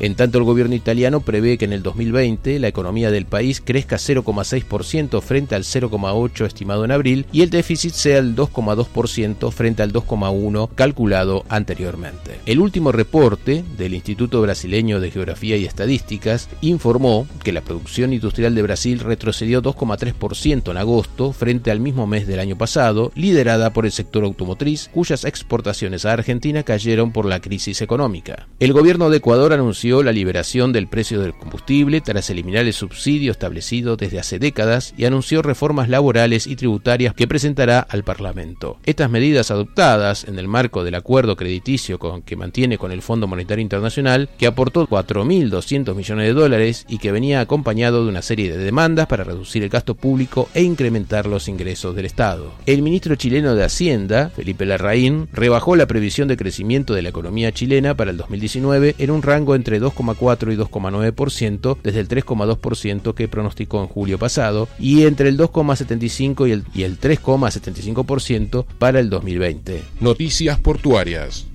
En 0.00 0.14
tanto, 0.14 0.38
el 0.38 0.44
gobierno 0.44 0.74
italiano 0.74 1.20
prevé 1.20 1.58
que 1.58 1.64
en 1.64 1.72
el 1.72 1.82
2020 1.82 2.58
la 2.60 2.68
economía 2.68 3.10
del 3.10 3.26
país 3.26 3.60
crezca 3.60 3.96
0,6% 3.96 5.20
frente 5.20 5.54
al 5.54 5.64
0,8% 5.64 6.46
estimado 6.46 6.84
en 6.84 6.92
abril 6.92 7.26
y 7.32 7.42
el 7.42 7.50
déficit 7.50 7.92
sea 7.92 8.18
el 8.18 8.36
2,2% 8.36 9.50
frente 9.50 9.82
al 9.82 9.92
2,1% 9.92 10.68
calculado 10.74 11.44
anteriormente. 11.48 12.38
El 12.46 12.60
último 12.60 12.92
reporte 12.92 13.64
del 13.76 13.94
Instituto 13.94 14.40
Brasileño 14.40 15.00
de 15.00 15.10
Geografía 15.10 15.56
y 15.56 15.64
Estadísticas 15.64 16.48
informó 16.60 17.26
que 17.42 17.52
la 17.52 17.62
producción 17.62 18.12
industrial 18.12 18.54
de 18.54 18.62
Brasil 18.62 19.00
retrocedió 19.00 19.62
2,3% 19.62 20.70
en 20.70 20.76
agosto 20.76 21.32
frente 21.32 21.70
al 21.70 21.80
mismo 21.80 22.06
mes 22.06 22.26
del 22.26 22.40
año 22.40 22.56
pasado, 22.56 23.10
liderada 23.14 23.72
por 23.72 23.84
el 23.84 23.92
sector 23.92 24.24
automotriz, 24.24 24.90
cuyas 24.92 25.24
exportaciones 25.24 26.04
a 26.04 26.12
Argentina 26.12 26.62
cayeron 26.62 27.12
por 27.12 27.26
la 27.26 27.40
crisis 27.40 27.82
económica. 27.82 28.46
El 28.60 28.72
gobierno 28.72 29.10
de 29.10 29.20
Ecuador 29.24 29.54
anunció 29.54 30.02
la 30.02 30.12
liberación 30.12 30.74
del 30.74 30.86
precio 30.86 31.18
del 31.18 31.32
combustible 31.32 32.02
tras 32.02 32.28
eliminar 32.28 32.66
el 32.66 32.74
subsidio 32.74 33.32
establecido 33.32 33.96
desde 33.96 34.18
hace 34.18 34.38
décadas 34.38 34.92
y 34.98 35.06
anunció 35.06 35.40
reformas 35.40 35.88
laborales 35.88 36.46
y 36.46 36.56
tributarias 36.56 37.14
que 37.14 37.26
presentará 37.26 37.78
al 37.78 38.04
Parlamento. 38.04 38.76
Estas 38.84 39.08
medidas 39.08 39.50
adoptadas 39.50 40.24
en 40.24 40.38
el 40.38 40.46
marco 40.46 40.84
del 40.84 40.96
acuerdo 40.96 41.36
crediticio 41.36 41.98
con 41.98 42.20
que 42.20 42.36
mantiene 42.36 42.76
con 42.76 42.92
el 42.92 43.00
Fondo 43.00 43.26
Monetario 43.26 43.62
Internacional, 43.62 44.28
que 44.36 44.46
aportó 44.46 44.86
4.200 44.86 45.94
millones 45.94 46.26
de 46.26 46.34
dólares 46.34 46.84
y 46.86 46.98
que 46.98 47.10
venía 47.10 47.40
acompañado 47.40 48.04
de 48.04 48.10
una 48.10 48.20
serie 48.20 48.52
de 48.52 48.62
demandas 48.62 49.06
para 49.06 49.24
reducir 49.24 49.62
el 49.62 49.70
gasto 49.70 49.94
público 49.94 50.50
e 50.52 50.62
incrementar 50.62 51.24
los 51.24 51.48
ingresos 51.48 51.96
del 51.96 52.04
Estado. 52.04 52.52
El 52.66 52.82
ministro 52.82 53.14
chileno 53.14 53.54
de 53.54 53.64
Hacienda, 53.64 54.28
Felipe 54.36 54.66
Larraín, 54.66 55.28
rebajó 55.32 55.76
la 55.76 55.86
previsión 55.86 56.28
de 56.28 56.36
crecimiento 56.36 56.92
de 56.92 57.00
la 57.00 57.08
economía 57.08 57.52
chilena 57.52 57.96
para 57.96 58.10
el 58.10 58.18
2019 58.18 58.96
en 58.98 59.13
un 59.14 59.22
rango 59.22 59.54
entre 59.54 59.80
2,4 59.80 60.52
y 60.52 60.56
2,9% 60.56 61.78
desde 61.82 62.00
el 62.00 62.08
3,2% 62.08 63.14
que 63.14 63.28
pronosticó 63.28 63.80
en 63.80 63.88
julio 63.88 64.18
pasado 64.18 64.68
y 64.78 65.04
entre 65.04 65.28
el 65.28 65.38
2,75 65.38 66.48
y 66.48 66.52
el, 66.52 66.64
y 66.74 66.82
el 66.82 67.00
3,75% 67.00 68.64
para 68.78 69.00
el 69.00 69.10
2020. 69.10 69.82
Noticias 70.00 70.58
portuarias. 70.58 71.46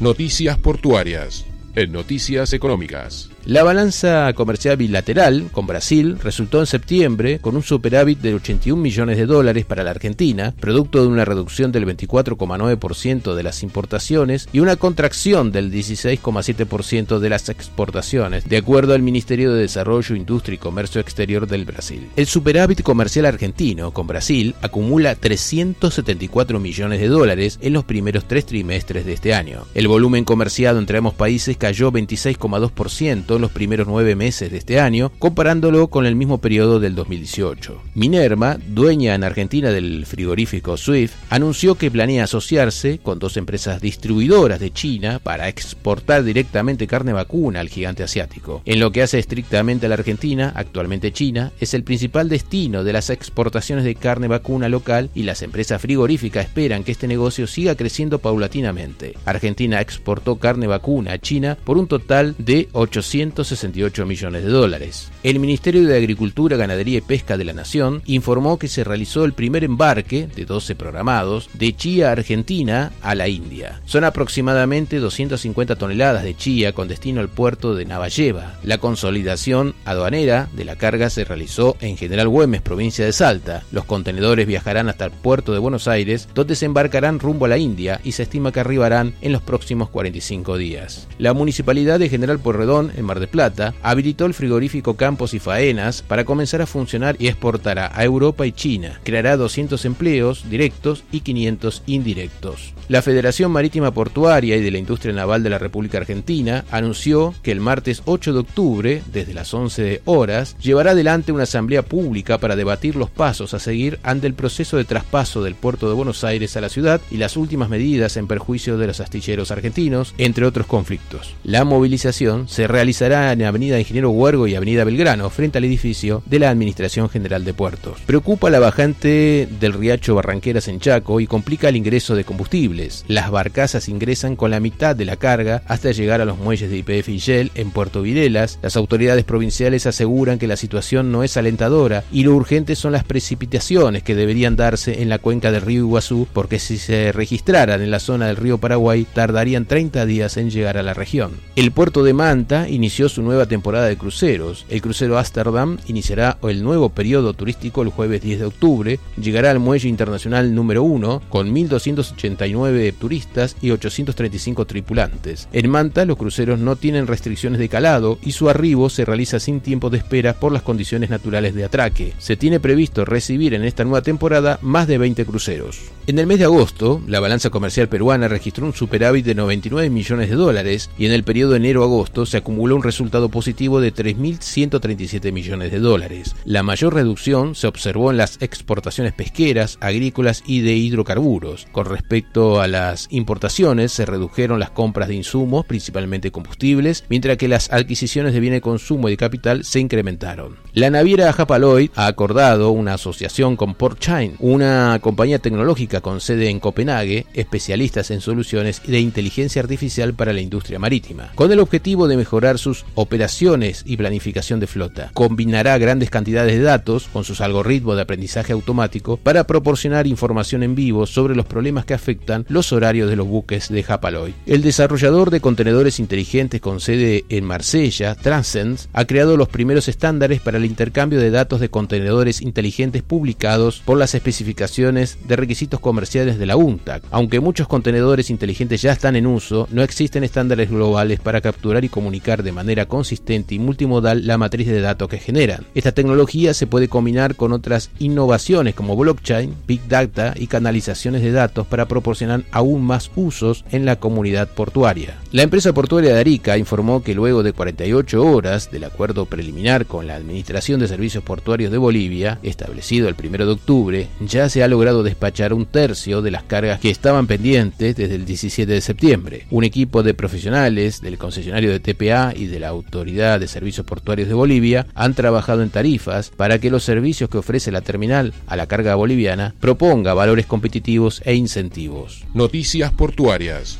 Noticias 0.00 0.58
portuarias 0.58 1.44
en 1.74 1.92
Noticias 1.92 2.52
Económicas. 2.52 3.31
La 3.44 3.64
balanza 3.64 4.32
comercial 4.34 4.76
bilateral 4.76 5.48
con 5.50 5.66
Brasil 5.66 6.16
resultó 6.22 6.60
en 6.60 6.66
septiembre 6.66 7.40
con 7.40 7.56
un 7.56 7.64
superávit 7.64 8.20
de 8.20 8.34
81 8.34 8.80
millones 8.80 9.16
de 9.16 9.26
dólares 9.26 9.64
para 9.64 9.82
la 9.82 9.90
Argentina, 9.90 10.54
producto 10.60 11.02
de 11.02 11.08
una 11.08 11.24
reducción 11.24 11.72
del 11.72 11.84
24,9% 11.86 13.34
de 13.34 13.42
las 13.42 13.64
importaciones 13.64 14.48
y 14.52 14.60
una 14.60 14.76
contracción 14.76 15.50
del 15.50 15.72
16,7% 15.72 17.18
de 17.18 17.28
las 17.28 17.48
exportaciones, 17.48 18.48
de 18.48 18.58
acuerdo 18.58 18.94
al 18.94 19.02
Ministerio 19.02 19.52
de 19.52 19.62
Desarrollo, 19.62 20.14
Industria 20.14 20.54
y 20.54 20.58
Comercio 20.58 21.00
Exterior 21.00 21.48
del 21.48 21.64
Brasil. 21.64 22.10
El 22.14 22.26
superávit 22.26 22.82
comercial 22.82 23.26
argentino 23.26 23.90
con 23.90 24.06
Brasil 24.06 24.54
acumula 24.62 25.16
374 25.16 26.60
millones 26.60 27.00
de 27.00 27.08
dólares 27.08 27.58
en 27.60 27.72
los 27.72 27.82
primeros 27.82 28.28
tres 28.28 28.46
trimestres 28.46 29.04
de 29.04 29.14
este 29.14 29.34
año. 29.34 29.64
El 29.74 29.88
volumen 29.88 30.24
comerciado 30.24 30.78
entre 30.78 30.98
ambos 30.98 31.14
países 31.14 31.56
cayó 31.56 31.90
26,2% 31.90 33.31
en 33.36 33.42
los 33.42 33.50
primeros 33.50 33.86
nueve 33.86 34.14
meses 34.14 34.50
de 34.50 34.58
este 34.58 34.80
año, 34.80 35.12
comparándolo 35.18 35.88
con 35.88 36.06
el 36.06 36.16
mismo 36.16 36.38
periodo 36.38 36.80
del 36.80 36.94
2018. 36.94 37.82
Minerva, 37.94 38.58
dueña 38.66 39.14
en 39.14 39.24
Argentina 39.24 39.70
del 39.70 40.06
frigorífico 40.06 40.76
Swift, 40.76 41.14
anunció 41.30 41.74
que 41.76 41.90
planea 41.90 42.24
asociarse 42.24 42.98
con 42.98 43.18
dos 43.18 43.36
empresas 43.36 43.80
distribuidoras 43.80 44.60
de 44.60 44.72
China 44.72 45.20
para 45.22 45.48
exportar 45.48 46.24
directamente 46.24 46.86
carne 46.86 47.12
vacuna 47.12 47.60
al 47.60 47.68
gigante 47.68 48.02
asiático. 48.02 48.62
En 48.64 48.80
lo 48.80 48.92
que 48.92 49.02
hace 49.02 49.18
estrictamente 49.18 49.86
a 49.86 49.88
la 49.88 49.96
Argentina, 49.96 50.52
actualmente 50.54 51.12
China, 51.12 51.52
es 51.60 51.74
el 51.74 51.84
principal 51.84 52.28
destino 52.28 52.84
de 52.84 52.92
las 52.92 53.10
exportaciones 53.10 53.84
de 53.84 53.94
carne 53.94 54.28
vacuna 54.28 54.68
local 54.68 55.10
y 55.14 55.22
las 55.22 55.42
empresas 55.42 55.80
frigoríficas 55.80 56.46
esperan 56.46 56.84
que 56.84 56.92
este 56.92 57.08
negocio 57.08 57.46
siga 57.46 57.74
creciendo 57.74 58.18
paulatinamente. 58.18 59.14
Argentina 59.24 59.80
exportó 59.80 60.36
carne 60.36 60.66
vacuna 60.66 61.12
a 61.12 61.18
China 61.18 61.56
por 61.64 61.78
un 61.78 61.86
total 61.86 62.34
de 62.38 62.68
800 62.72 63.21
168 63.22 64.04
millones 64.04 64.42
de 64.42 64.50
dólares. 64.50 65.10
El 65.22 65.38
Ministerio 65.38 65.86
de 65.86 65.96
Agricultura, 65.96 66.56
Ganadería 66.56 66.98
y 66.98 67.02
Pesca 67.02 67.36
de 67.36 67.44
la 67.44 67.52
Nación 67.52 68.02
informó 68.06 68.58
que 68.58 68.66
se 68.66 68.82
realizó 68.82 69.24
el 69.24 69.32
primer 69.32 69.62
embarque 69.62 70.26
de 70.34 70.44
12 70.44 70.74
programados 70.74 71.48
de 71.54 71.76
chía 71.76 72.10
argentina 72.10 72.90
a 73.00 73.14
la 73.14 73.28
India. 73.28 73.80
Son 73.84 74.02
aproximadamente 74.02 74.98
250 74.98 75.76
toneladas 75.76 76.24
de 76.24 76.36
chía 76.36 76.72
con 76.72 76.88
destino 76.88 77.20
al 77.20 77.28
puerto 77.28 77.76
de 77.76 77.84
Navalleva. 77.84 78.58
La 78.64 78.78
consolidación 78.78 79.74
aduanera 79.84 80.48
de 80.52 80.64
la 80.64 80.74
carga 80.74 81.08
se 81.08 81.24
realizó 81.24 81.76
en 81.80 81.96
General 81.96 82.28
Güemes, 82.28 82.62
provincia 82.62 83.04
de 83.04 83.12
Salta. 83.12 83.62
Los 83.70 83.84
contenedores 83.84 84.48
viajarán 84.48 84.88
hasta 84.88 85.04
el 85.04 85.12
puerto 85.12 85.52
de 85.52 85.60
Buenos 85.60 85.86
Aires, 85.86 86.28
donde 86.34 86.56
se 86.56 86.66
embarcarán 86.66 87.20
rumbo 87.20 87.44
a 87.44 87.48
la 87.48 87.58
India 87.58 88.00
y 88.02 88.12
se 88.12 88.24
estima 88.24 88.50
que 88.50 88.60
arribarán 88.60 89.14
en 89.20 89.30
los 89.30 89.42
próximos 89.42 89.90
45 89.90 90.58
días. 90.58 91.06
La 91.18 91.34
municipalidad 91.34 92.00
de 92.00 92.08
General 92.08 92.40
Porredón, 92.40 92.90
en 92.96 93.11
de 93.20 93.26
Plata, 93.26 93.74
habilitó 93.82 94.26
el 94.26 94.34
frigorífico 94.34 94.96
Campos 94.96 95.34
y 95.34 95.38
Faenas 95.38 96.02
para 96.02 96.24
comenzar 96.24 96.62
a 96.62 96.66
funcionar 96.66 97.16
y 97.18 97.28
exportará 97.28 97.90
a 97.94 98.04
Europa 98.04 98.46
y 98.46 98.52
China. 98.52 99.00
Creará 99.04 99.36
200 99.36 99.84
empleos 99.84 100.48
directos 100.48 101.04
y 101.12 101.20
500 101.20 101.82
indirectos. 101.86 102.74
La 102.88 103.02
Federación 103.02 103.52
Marítima 103.52 103.92
Portuaria 103.92 104.56
y 104.56 104.60
de 104.60 104.70
la 104.70 104.78
Industria 104.78 105.14
Naval 105.14 105.42
de 105.42 105.50
la 105.50 105.58
República 105.58 105.98
Argentina 105.98 106.64
anunció 106.70 107.34
que 107.42 107.52
el 107.52 107.60
martes 107.60 108.02
8 108.04 108.32
de 108.32 108.38
octubre, 108.40 109.02
desde 109.12 109.34
las 109.34 109.54
11 109.54 110.02
horas, 110.04 110.56
llevará 110.60 110.90
adelante 110.90 111.32
una 111.32 111.44
asamblea 111.44 111.82
pública 111.82 112.38
para 112.38 112.56
debatir 112.56 112.96
los 112.96 113.08
pasos 113.10 113.54
a 113.54 113.58
seguir 113.58 113.98
ante 114.02 114.26
el 114.26 114.34
proceso 114.34 114.76
de 114.76 114.84
traspaso 114.84 115.42
del 115.42 115.54
puerto 115.54 115.88
de 115.88 115.94
Buenos 115.94 116.24
Aires 116.24 116.56
a 116.56 116.60
la 116.60 116.68
ciudad 116.68 117.00
y 117.10 117.16
las 117.16 117.36
últimas 117.36 117.68
medidas 117.68 118.16
en 118.16 118.26
perjuicio 118.26 118.76
de 118.76 118.86
los 118.86 119.00
astilleros 119.00 119.50
argentinos, 119.50 120.14
entre 120.18 120.44
otros 120.44 120.66
conflictos. 120.66 121.34
La 121.44 121.64
movilización 121.64 122.48
se 122.48 122.66
realizará 122.66 123.01
estará 123.02 123.32
en 123.32 123.42
Avenida 123.42 123.80
Ingeniero 123.80 124.10
Huergo 124.10 124.46
y 124.46 124.54
Avenida 124.54 124.84
Belgrano, 124.84 125.28
frente 125.28 125.58
al 125.58 125.64
edificio 125.64 126.22
de 126.24 126.38
la 126.38 126.50
Administración 126.50 127.08
General 127.08 127.44
de 127.44 127.52
Puertos. 127.52 127.98
Preocupa 128.06 128.48
la 128.48 128.60
bajante 128.60 129.48
del 129.58 129.72
riacho 129.72 130.14
Barranqueras 130.14 130.68
en 130.68 130.78
Chaco 130.78 131.18
y 131.18 131.26
complica 131.26 131.68
el 131.68 131.74
ingreso 131.74 132.14
de 132.14 132.22
combustibles. 132.22 133.04
Las 133.08 133.32
barcazas 133.32 133.88
ingresan 133.88 134.36
con 134.36 134.52
la 134.52 134.60
mitad 134.60 134.94
de 134.94 135.04
la 135.04 135.16
carga 135.16 135.64
hasta 135.66 135.90
llegar 135.90 136.20
a 136.20 136.24
los 136.24 136.38
muelles 136.38 136.70
de 136.70 136.76
IPF 136.76 137.08
y 137.08 137.18
Shell 137.18 137.50
en 137.56 137.72
Puerto 137.72 138.02
Virelas. 138.02 138.60
Las 138.62 138.76
autoridades 138.76 139.24
provinciales 139.24 139.86
aseguran 139.86 140.38
que 140.38 140.46
la 140.46 140.56
situación 140.56 141.10
no 141.10 141.24
es 141.24 141.36
alentadora 141.36 142.04
y 142.12 142.22
lo 142.22 142.36
urgente 142.36 142.76
son 142.76 142.92
las 142.92 143.02
precipitaciones 143.02 144.04
que 144.04 144.14
deberían 144.14 144.54
darse 144.54 145.02
en 145.02 145.08
la 145.08 145.18
cuenca 145.18 145.50
del 145.50 145.62
río 145.62 145.80
Iguazú, 145.80 146.28
porque 146.32 146.60
si 146.60 146.78
se 146.78 147.10
registraran 147.10 147.82
en 147.82 147.90
la 147.90 147.98
zona 147.98 148.28
del 148.28 148.36
río 148.36 148.58
Paraguay 148.58 149.08
tardarían 149.12 149.66
30 149.66 150.06
días 150.06 150.36
en 150.36 150.50
llegar 150.50 150.78
a 150.78 150.84
la 150.84 150.94
región. 150.94 151.32
El 151.56 151.72
puerto 151.72 152.04
de 152.04 152.12
Manta 152.12 152.68
inició 152.68 152.91
inició 152.92 153.08
su 153.08 153.22
nueva 153.22 153.46
temporada 153.46 153.86
de 153.86 153.96
cruceros. 153.96 154.66
El 154.68 154.82
crucero 154.82 155.16
Amsterdam 155.16 155.78
iniciará 155.86 156.36
el 156.42 156.62
nuevo 156.62 156.90
periodo 156.90 157.32
turístico 157.32 157.80
el 157.80 157.88
jueves 157.88 158.20
10 158.20 158.40
de 158.40 158.44
octubre. 158.44 159.00
Llegará 159.16 159.50
al 159.50 159.60
muelle 159.60 159.88
internacional 159.88 160.54
número 160.54 160.82
1 160.82 161.22
con 161.30 161.54
1.289 161.54 162.92
turistas 162.92 163.56
y 163.62 163.70
835 163.70 164.66
tripulantes. 164.66 165.48
En 165.54 165.70
Manta 165.70 166.04
los 166.04 166.18
cruceros 166.18 166.58
no 166.58 166.76
tienen 166.76 167.06
restricciones 167.06 167.58
de 167.60 167.70
calado 167.70 168.18
y 168.22 168.32
su 168.32 168.50
arribo 168.50 168.90
se 168.90 169.06
realiza 169.06 169.40
sin 169.40 169.62
tiempo 169.62 169.88
de 169.88 169.96
espera 169.96 170.34
por 170.34 170.52
las 170.52 170.60
condiciones 170.60 171.08
naturales 171.08 171.54
de 171.54 171.64
atraque. 171.64 172.12
Se 172.18 172.36
tiene 172.36 172.60
previsto 172.60 173.06
recibir 173.06 173.54
en 173.54 173.64
esta 173.64 173.84
nueva 173.84 174.02
temporada 174.02 174.58
más 174.60 174.86
de 174.86 174.98
20 174.98 175.24
cruceros. 175.24 175.78
En 176.08 176.18
el 176.18 176.26
mes 176.26 176.40
de 176.40 176.46
agosto, 176.46 177.00
la 177.06 177.20
balanza 177.20 177.50
comercial 177.50 177.88
peruana 177.88 178.26
registró 178.26 178.66
un 178.66 178.74
superávit 178.74 179.24
de 179.24 179.36
99 179.36 179.88
millones 179.88 180.30
de 180.30 180.34
dólares 180.34 180.90
y 180.98 181.06
en 181.06 181.12
el 181.12 181.22
periodo 181.22 181.54
enero-agosto 181.54 182.26
se 182.26 182.38
acumuló 182.38 182.74
un 182.74 182.82
resultado 182.82 183.28
positivo 183.28 183.80
de 183.80 183.94
3.137 183.94 185.30
millones 185.30 185.70
de 185.70 185.78
dólares. 185.78 186.34
La 186.44 186.64
mayor 186.64 186.94
reducción 186.94 187.54
se 187.54 187.68
observó 187.68 188.10
en 188.10 188.16
las 188.16 188.42
exportaciones 188.42 189.12
pesqueras, 189.12 189.78
agrícolas 189.80 190.42
y 190.44 190.62
de 190.62 190.74
hidrocarburos. 190.74 191.68
Con 191.70 191.86
respecto 191.86 192.60
a 192.60 192.66
las 192.66 193.06
importaciones, 193.10 193.92
se 193.92 194.04
redujeron 194.04 194.58
las 194.58 194.70
compras 194.70 195.06
de 195.06 195.14
insumos, 195.14 195.66
principalmente 195.66 196.32
combustibles, 196.32 197.04
mientras 197.10 197.36
que 197.36 197.46
las 197.46 197.72
adquisiciones 197.72 198.34
de 198.34 198.40
bienes 198.40 198.56
de 198.56 198.62
consumo 198.62 199.06
y 199.06 199.12
de 199.12 199.18
capital 199.18 199.62
se 199.62 199.78
incrementaron. 199.78 200.56
La 200.72 200.90
naviera 200.90 201.30
Hapaloid 201.30 201.90
ha 201.94 202.08
acordado 202.08 202.72
una 202.72 202.94
asociación 202.94 203.54
con 203.54 203.74
Port 203.74 204.00
Chine, 204.00 204.34
una 204.40 204.98
compañía 205.00 205.38
tecnológica 205.38 205.91
con 206.00 206.20
sede 206.20 206.48
en 206.48 206.60
Copenhague, 206.60 207.26
especialistas 207.34 208.10
en 208.10 208.20
soluciones 208.20 208.82
de 208.86 209.00
inteligencia 209.00 209.62
artificial 209.62 210.14
para 210.14 210.32
la 210.32 210.40
industria 210.40 210.78
marítima, 210.78 211.32
con 211.34 211.52
el 211.52 211.60
objetivo 211.60 212.08
de 212.08 212.16
mejorar 212.16 212.58
sus 212.58 212.84
operaciones 212.94 213.82
y 213.86 213.96
planificación 213.96 214.60
de 214.60 214.66
flota. 214.66 215.10
Combinará 215.14 215.76
grandes 215.78 216.10
cantidades 216.10 216.56
de 216.56 216.62
datos 216.62 217.08
con 217.12 217.24
sus 217.24 217.40
algoritmos 217.40 217.96
de 217.96 218.02
aprendizaje 218.02 218.52
automático 218.52 219.16
para 219.16 219.46
proporcionar 219.46 220.06
información 220.06 220.62
en 220.62 220.74
vivo 220.74 221.06
sobre 221.06 221.34
los 221.34 221.46
problemas 221.46 221.84
que 221.84 221.94
afectan 221.94 222.46
los 222.48 222.72
horarios 222.72 223.10
de 223.10 223.16
los 223.16 223.26
buques 223.26 223.68
de 223.68 223.84
Hapaloid. 223.86 224.34
El 224.46 224.62
desarrollador 224.62 225.30
de 225.30 225.40
contenedores 225.40 225.98
inteligentes 225.98 226.60
con 226.60 226.80
sede 226.80 227.24
en 227.28 227.44
Marsella, 227.44 228.14
Transcend, 228.14 228.78
ha 228.92 229.04
creado 229.04 229.36
los 229.36 229.48
primeros 229.48 229.88
estándares 229.88 230.40
para 230.40 230.58
el 230.58 230.64
intercambio 230.64 231.20
de 231.20 231.30
datos 231.30 231.60
de 231.60 231.68
contenedores 231.68 232.40
inteligentes 232.40 233.02
publicados 233.02 233.82
por 233.84 233.98
las 233.98 234.14
especificaciones 234.14 235.18
de 235.26 235.36
requisitos 235.36 235.80
comerciales 235.82 236.38
de 236.38 236.46
la 236.46 236.56
UNTAC. 236.56 237.02
Aunque 237.10 237.40
muchos 237.40 237.68
contenedores 237.68 238.30
inteligentes 238.30 238.80
ya 238.80 238.92
están 238.92 239.16
en 239.16 239.26
uso, 239.26 239.68
no 239.70 239.82
existen 239.82 240.24
estándares 240.24 240.70
globales 240.70 241.20
para 241.20 241.42
capturar 241.42 241.84
y 241.84 241.90
comunicar 241.90 242.42
de 242.42 242.52
manera 242.52 242.86
consistente 242.86 243.54
y 243.54 243.58
multimodal 243.58 244.26
la 244.26 244.38
matriz 244.38 244.68
de 244.68 244.80
datos 244.80 245.10
que 245.10 245.18
generan. 245.18 245.66
Esta 245.74 245.92
tecnología 245.92 246.54
se 246.54 246.66
puede 246.66 246.88
combinar 246.88 247.36
con 247.36 247.52
otras 247.52 247.90
innovaciones 247.98 248.74
como 248.74 248.96
blockchain, 248.96 249.54
big 249.66 249.86
data 249.88 250.32
y 250.36 250.46
canalizaciones 250.46 251.22
de 251.22 251.32
datos 251.32 251.66
para 251.66 251.86
proporcionar 251.86 252.44
aún 252.50 252.82
más 252.84 253.10
usos 253.16 253.64
en 253.70 253.84
la 253.84 253.96
comunidad 253.96 254.48
portuaria. 254.48 255.18
La 255.32 255.42
empresa 255.42 255.72
portuaria 255.72 256.14
de 256.14 256.20
Arica 256.20 256.56
informó 256.56 257.02
que 257.02 257.14
luego 257.14 257.42
de 257.42 257.52
48 257.52 258.24
horas 258.24 258.70
del 258.70 258.84
acuerdo 258.84 259.26
preliminar 259.26 259.86
con 259.86 260.06
la 260.06 260.14
Administración 260.14 260.80
de 260.80 260.88
Servicios 260.88 261.24
Portuarios 261.24 261.72
de 261.72 261.78
Bolivia, 261.78 262.38
establecido 262.42 263.08
el 263.08 263.16
1 263.18 263.46
de 263.46 263.52
octubre, 263.52 264.08
ya 264.20 264.48
se 264.48 264.62
ha 264.62 264.68
logrado 264.68 265.02
despachar 265.02 265.52
un 265.52 265.66
tercio 265.72 266.22
de 266.22 266.30
las 266.30 266.44
cargas 266.44 266.78
que 266.78 266.90
estaban 266.90 267.26
pendientes 267.26 267.96
desde 267.96 268.14
el 268.14 268.24
17 268.24 268.70
de 268.70 268.80
septiembre. 268.80 269.46
Un 269.50 269.64
equipo 269.64 270.04
de 270.04 270.14
profesionales 270.14 271.00
del 271.00 271.18
concesionario 271.18 271.72
de 271.72 271.80
TPA 271.80 272.32
y 272.36 272.46
de 272.46 272.60
la 272.60 272.68
Autoridad 272.68 273.40
de 273.40 273.48
Servicios 273.48 273.84
Portuarios 273.84 274.28
de 274.28 274.34
Bolivia 274.34 274.86
han 274.94 275.14
trabajado 275.14 275.62
en 275.62 275.70
tarifas 275.70 276.30
para 276.30 276.60
que 276.60 276.70
los 276.70 276.84
servicios 276.84 277.28
que 277.28 277.38
ofrece 277.38 277.72
la 277.72 277.80
terminal 277.80 278.32
a 278.46 278.54
la 278.54 278.66
carga 278.66 278.94
boliviana 278.94 279.54
proponga 279.58 280.14
valores 280.14 280.46
competitivos 280.46 281.22
e 281.24 281.34
incentivos. 281.34 282.24
Noticias 282.34 282.92
portuarias. 282.92 283.78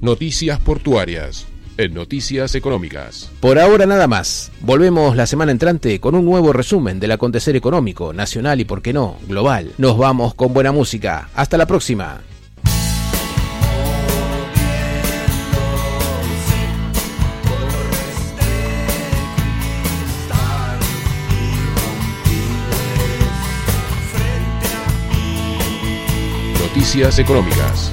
Noticias 0.00 0.60
portuarias 0.60 1.48
en 1.78 1.94
Noticias 1.94 2.54
Económicas. 2.56 3.30
Por 3.40 3.58
ahora 3.58 3.86
nada 3.86 4.06
más. 4.06 4.50
Volvemos 4.60 5.16
la 5.16 5.26
semana 5.26 5.52
entrante 5.52 6.00
con 6.00 6.14
un 6.14 6.24
nuevo 6.24 6.52
resumen 6.52 7.00
del 7.00 7.12
acontecer 7.12 7.56
económico, 7.56 8.12
nacional 8.12 8.60
y, 8.60 8.64
por 8.64 8.82
qué 8.82 8.92
no, 8.92 9.16
global. 9.26 9.72
Nos 9.78 9.96
vamos 9.96 10.34
con 10.34 10.52
buena 10.52 10.72
música. 10.72 11.30
Hasta 11.34 11.56
la 11.56 11.66
próxima. 11.66 12.20
Noticias 26.60 27.18
Económicas. 27.18 27.92